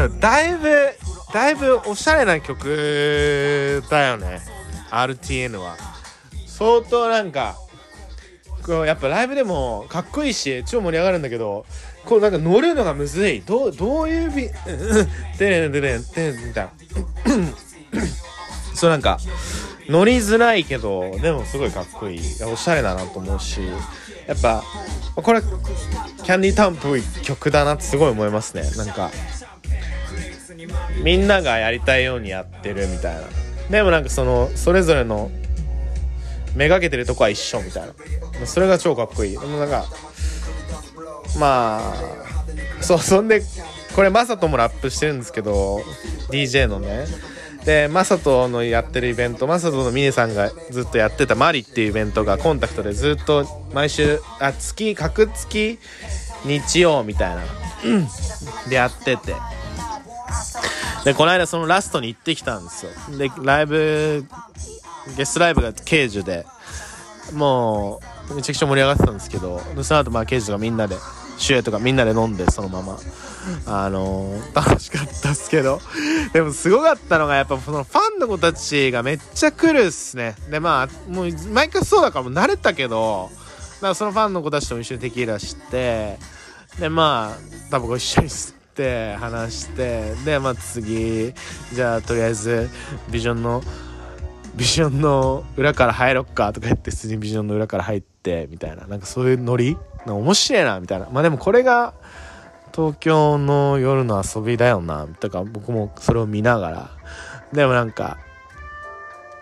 [0.09, 0.69] だいぶ
[1.33, 4.39] だいぶおしゃれな曲だよね。
[4.91, 5.75] RTN は。
[6.45, 7.55] 相当なんか
[8.65, 11.65] こうやっぱライブでもかっこいいし超盛り上がるんだけど
[12.05, 13.41] こうなんか乗るのがむずい。
[13.41, 16.71] どうどういうビうんうんてれんてれんてんみたいな。
[18.75, 19.17] そうなんか
[19.89, 22.19] 乗りづらいけどでもすごいかっこいい。
[22.43, 23.61] おしゃれだなと思うし。
[24.27, 24.61] やっぱ
[25.15, 28.69] これキャンディータウンっぽい曲だなってすごい思いますね。
[28.75, 29.09] なんか
[31.03, 33.21] みんながやりたいようにやってるみたいな。
[33.69, 35.29] でもなんかそのそれぞれの
[36.55, 37.87] めがけてるとこは一緒みたい
[38.39, 38.45] な。
[38.45, 39.37] それが超かっこいい。
[39.37, 39.85] でもなんか
[41.39, 41.93] まあ
[42.81, 43.41] そうそんで
[43.95, 45.81] これマサトもラップしてるんですけど
[46.29, 47.05] DJ のね。
[47.65, 55.77] でマサトのやってるイベントマサトのミネさんがずっとやってたマリっていうイベントがコンタクトでずっと毎週あ月各月
[56.45, 57.43] 日曜みたいな
[58.69, 59.35] でやってて。
[61.05, 62.91] でこの間そのラストに行ってきたんですよ。
[63.17, 64.25] でライブ
[65.15, 66.45] ゲストライブがケージュで
[67.33, 70.97] もうめちゃくちゃ盛り上がってたんですけどその後まあケージュがみんなで
[71.37, 72.97] シュエとかみんなで飲んでそのまま。
[73.65, 75.79] あのー楽しかったっすけど。
[76.33, 80.35] でもすごかったのがやっぱそのファンの子たちがめっちゃ来るっすね。
[80.51, 83.29] でまあもう毎回そうだからもう慣れたけど
[83.81, 86.17] だかそのファンの子たちとも一緒にテキーラして
[86.77, 91.33] でまあタバコ一緒に吸っって話してでまあ次
[91.73, 92.69] じゃあとりあえず
[93.11, 93.63] ビジョンの
[94.55, 98.87] ビジョンの裏から入ろっかとか言って普通にビジョンの裏から入ってみたいな。
[98.87, 99.77] なんかそういうノリ？
[100.05, 101.07] 面白いなみたいな。
[101.11, 101.93] まあでもこれが
[102.73, 106.89] 東京の夜の遊びだよなとか僕もそれを見ながら。
[107.53, 108.17] でもなんか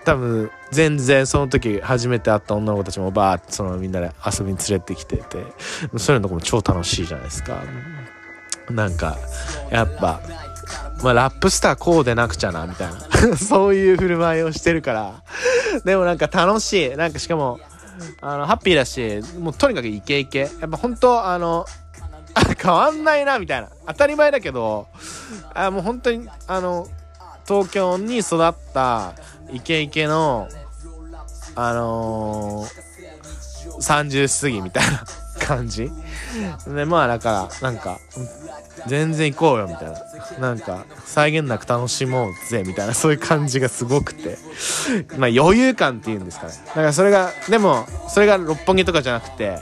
[0.06, 5.46] 多分全然その時初めて会った女の子たちもバーってそのみんなで遊びに連れてきてて。
[5.98, 7.62] そういうのとこも超楽しいじゃないですか。
[8.70, 9.18] なんか
[9.70, 10.22] やっぱ
[11.04, 13.38] まあラップスターこうでなくちゃなみたいな。
[13.38, 15.14] そういう振る舞いをしてるから。
[15.84, 16.96] でもなんか楽しい。
[16.96, 17.60] なんかしかも
[18.22, 20.50] あのハッピーだしもうとにかくイケイケ。
[20.60, 21.66] やっぱ本当あの
[22.62, 23.70] 変わんないなみたいな。
[23.88, 24.88] 当たり前だけど
[25.54, 26.88] あもう本当にあの
[27.48, 29.14] 東京に育った
[29.52, 30.48] イケイケの
[31.56, 32.85] あのー、
[33.82, 35.04] 30過ぎみたいな
[35.40, 35.92] 感じ。
[36.68, 38.00] でまあだからなんか
[38.88, 40.00] 全然行こうよみたいな。
[40.40, 44.38] なんか際限なく楽しもうぜみたいなそういう感じがすごくて。
[45.18, 46.54] まあ余裕感っていうんですかね。
[46.68, 49.60] だからそれがでもそれが六本木とかじゃなくて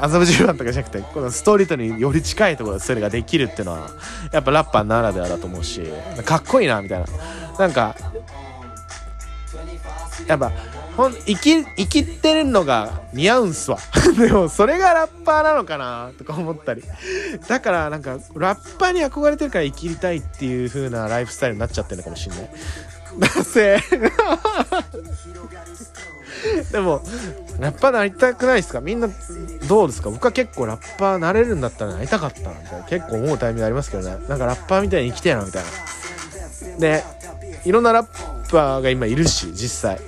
[0.00, 3.90] 麻布十番とかじゃなくてこのストリートにより近いところでそれができるっていうのは
[4.32, 5.82] やっぱラッパーならではだと思うし
[6.24, 7.06] かっこいいなみたいな。
[7.58, 7.94] なんか
[10.26, 10.52] やっぱ
[11.00, 13.78] ほん生き生きてるのが似合うんすわ。
[14.18, 16.82] でもそれがラッパーなのかなとか思ったり。
[17.48, 22.50] だからなんかラッパーに憧れてるから生きりたいっていう風なライフスタイルになっちゃってるのかもしんない。
[23.18, 23.80] だせ。
[26.70, 27.02] でも
[27.58, 28.82] ラッパーなりたくないですか？
[28.82, 29.08] みんな
[29.68, 30.10] どうですか？
[30.10, 32.84] 僕は結構ラッパーなれるんだったらなりたかったなみたいな。
[32.86, 34.18] 結構思うタイミングありますけどね。
[34.28, 35.70] なんかラッパーみたいに生きてえなみたいな。
[36.78, 37.02] で
[37.64, 38.06] いろんなラッ
[38.50, 40.00] パーが今いるし実際。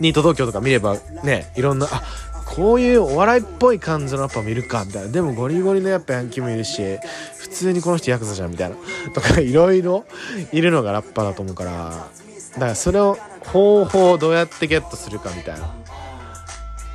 [0.00, 2.02] ニート東京とか見ればねいろんなあ
[2.44, 6.98] こういうお笑いっぽい感じのラッパーもいるかみたいなでもゴリゴリのやっぱヤンキーもいるし
[7.38, 8.76] 普通にこの人ヤクザじゃんみたいな
[9.14, 10.04] とかいろいろ
[10.52, 12.08] いるのがラッパーだと思うから
[12.54, 13.16] だからそれを
[13.46, 15.74] 方法をどうやってゲットするかみたいな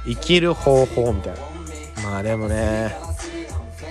[0.06, 1.39] 生きる方法みたいな
[2.04, 2.95] まあでもね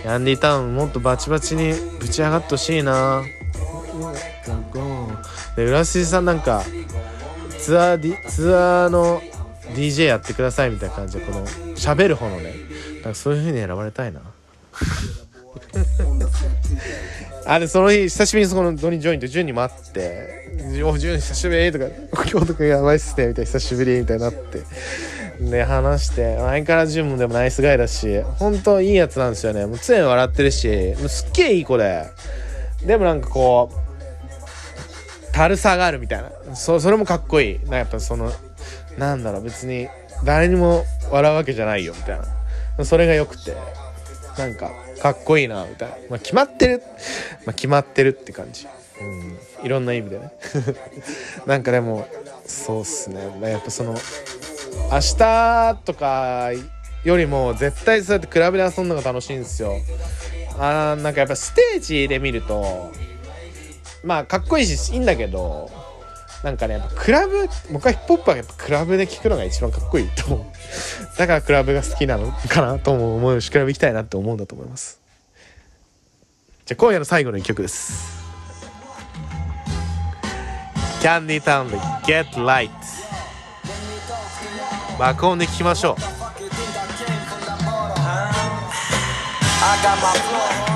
[0.05, 3.23] ヤンディタウンもっとバチバチにぶち上がってほしいな
[5.57, 6.63] で浦筋さんなんか
[7.69, 9.21] ツアー、D、ツアーの
[9.75, 11.47] DJ やってくださいみたいな感じでこの
[11.77, 12.55] 喋る方のね。
[12.95, 14.23] なんかそういう風に選ばれたいな。
[17.45, 20.49] あでその日久しぶりにそのドニー・ジョインとジュンにも会って
[20.83, 21.85] 「おジュン久しぶり」とか
[22.25, 24.63] 「京都くんやばいっすね」みたいな久しぶりみたいになって
[25.39, 29.67] で話して相変わらジュンもでもナイスガイだし本当いいやつなんですよね。
[29.67, 32.07] もう常に笑ってるしもうすっげえいい子で。
[32.87, 33.88] でもなんかこう
[35.39, 36.57] たるさがあるみたいな。
[36.57, 37.71] そそれもかっこいい。
[37.71, 38.33] なやっぱその
[38.99, 39.45] なんだろう。
[39.45, 39.87] 別に
[40.25, 42.21] 誰にも笑うわけじゃないよみたい
[42.77, 42.85] な。
[42.85, 43.57] それがよくて。
[44.37, 46.83] なんかかっこいいなみたいな、まあ、決まってる、
[47.45, 48.69] まあ、決まってるって感じ、
[49.01, 50.33] うん、いろんな意味でね。
[51.47, 52.09] なんかでも
[52.45, 53.21] そうっすね。
[53.41, 53.95] まあやっぱその
[54.91, 56.51] 明日とか
[57.05, 59.77] よりも絶対そうやってクラブで遊んのが楽しいんですよ。
[60.59, 62.93] あーなんかやっぱステージで見ると
[64.05, 65.71] まあかっこいいしいいんだけど
[66.45, 70.47] なんかねやっぱクラブ僕はヒップホップはやっぱクラブで聴くのが一番かっこいいと思う。
[71.19, 75.01] だからクラブが好きなのかなと思うしクラブ行きたいなって思うんだと思います。
[76.65, 78.19] じゃあ今夜の最後の一曲です。
[81.01, 82.71] キャンディータウンで Get Light
[84.99, 85.95] 爆音で聴きましょう。
[89.61, 90.68] I got my flow,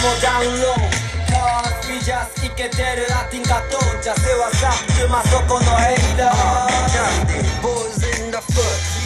[0.00, 1.00] もロード。
[1.28, 1.70] 変わら
[2.02, 6.70] ジャースイケてるラティンカトーチャセワサクマそこのヘイダー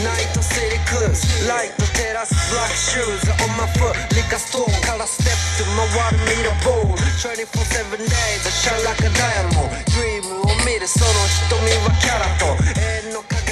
[0.05, 8.11] ナイトセリクルスライトテラスブラックシューズオンマフリカストーンからステップと回るミラボール2478
[8.51, 9.71] シャラクダイアモン。
[9.71, 11.09] ドリームを見るその
[11.49, 12.53] 瞳はキャラと。
[12.75, 13.44] 縁の影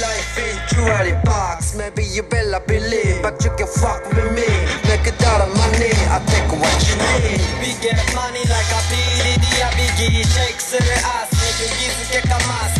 [0.00, 1.74] life is true out box.
[1.76, 4.48] Maybe you better believe, but you can fuck with me.
[4.88, 7.40] Make a dollar money, I take what you need.
[7.60, 10.24] We get money like a PDD, a biggie.
[10.24, 12.70] Shake to the ass, make you give a mass.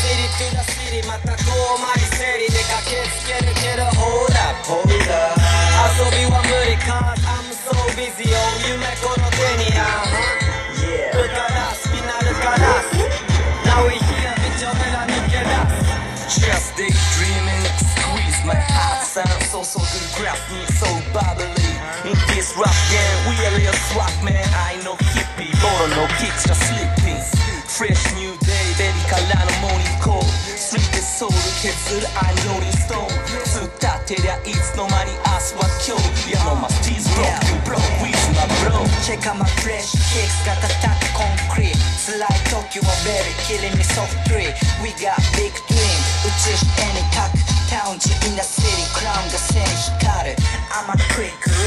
[0.00, 1.00] City to the city,
[3.96, 5.60] hold up, hold up.
[5.80, 9.29] 遊びは無理 cause I'm so busy, oh, お夢この
[19.26, 21.68] sound so so good, grasping so bubbly.
[22.08, 24.48] In this rap game, we a real swap man.
[24.56, 27.20] I ain't no hippie, but no kicks, just slippin'.
[27.68, 30.28] Fresh new day, baby, kalano morning cold.
[30.56, 33.12] Street is so the kids, I know this stone.
[33.44, 36.00] So that it is no money, as what killed.
[36.24, 38.84] Yeah, no, my steez broke, you broke, we my bro.
[39.04, 41.76] Check out my fresh kicks, got attack concrete.
[41.76, 44.48] Slide Tokyo, I'm killing me soft three.
[44.80, 50.26] We got big dreams, which is any tack in the city, crown the city, got
[50.26, 50.40] it.
[50.72, 51.59] I'm a quick.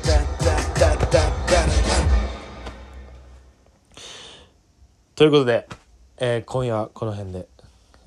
[5.21, 5.67] ということで、
[6.17, 7.47] えー今夜はこの辺で、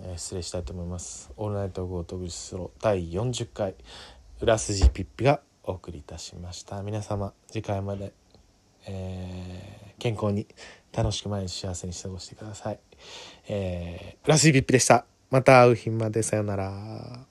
[0.00, 1.30] えー失礼したいと思います。
[1.36, 3.76] オールナイトゴートグリスロ第40回
[4.40, 6.82] 裏筋ピッピがお送りいたしました。
[6.82, 8.12] 皆様次回まで、
[8.88, 10.48] えー健康に
[10.92, 12.80] 楽しく毎日幸せに過ごしてください。
[13.46, 15.06] えー、裏筋ピッピでした。
[15.30, 17.23] また会う日までさよなら。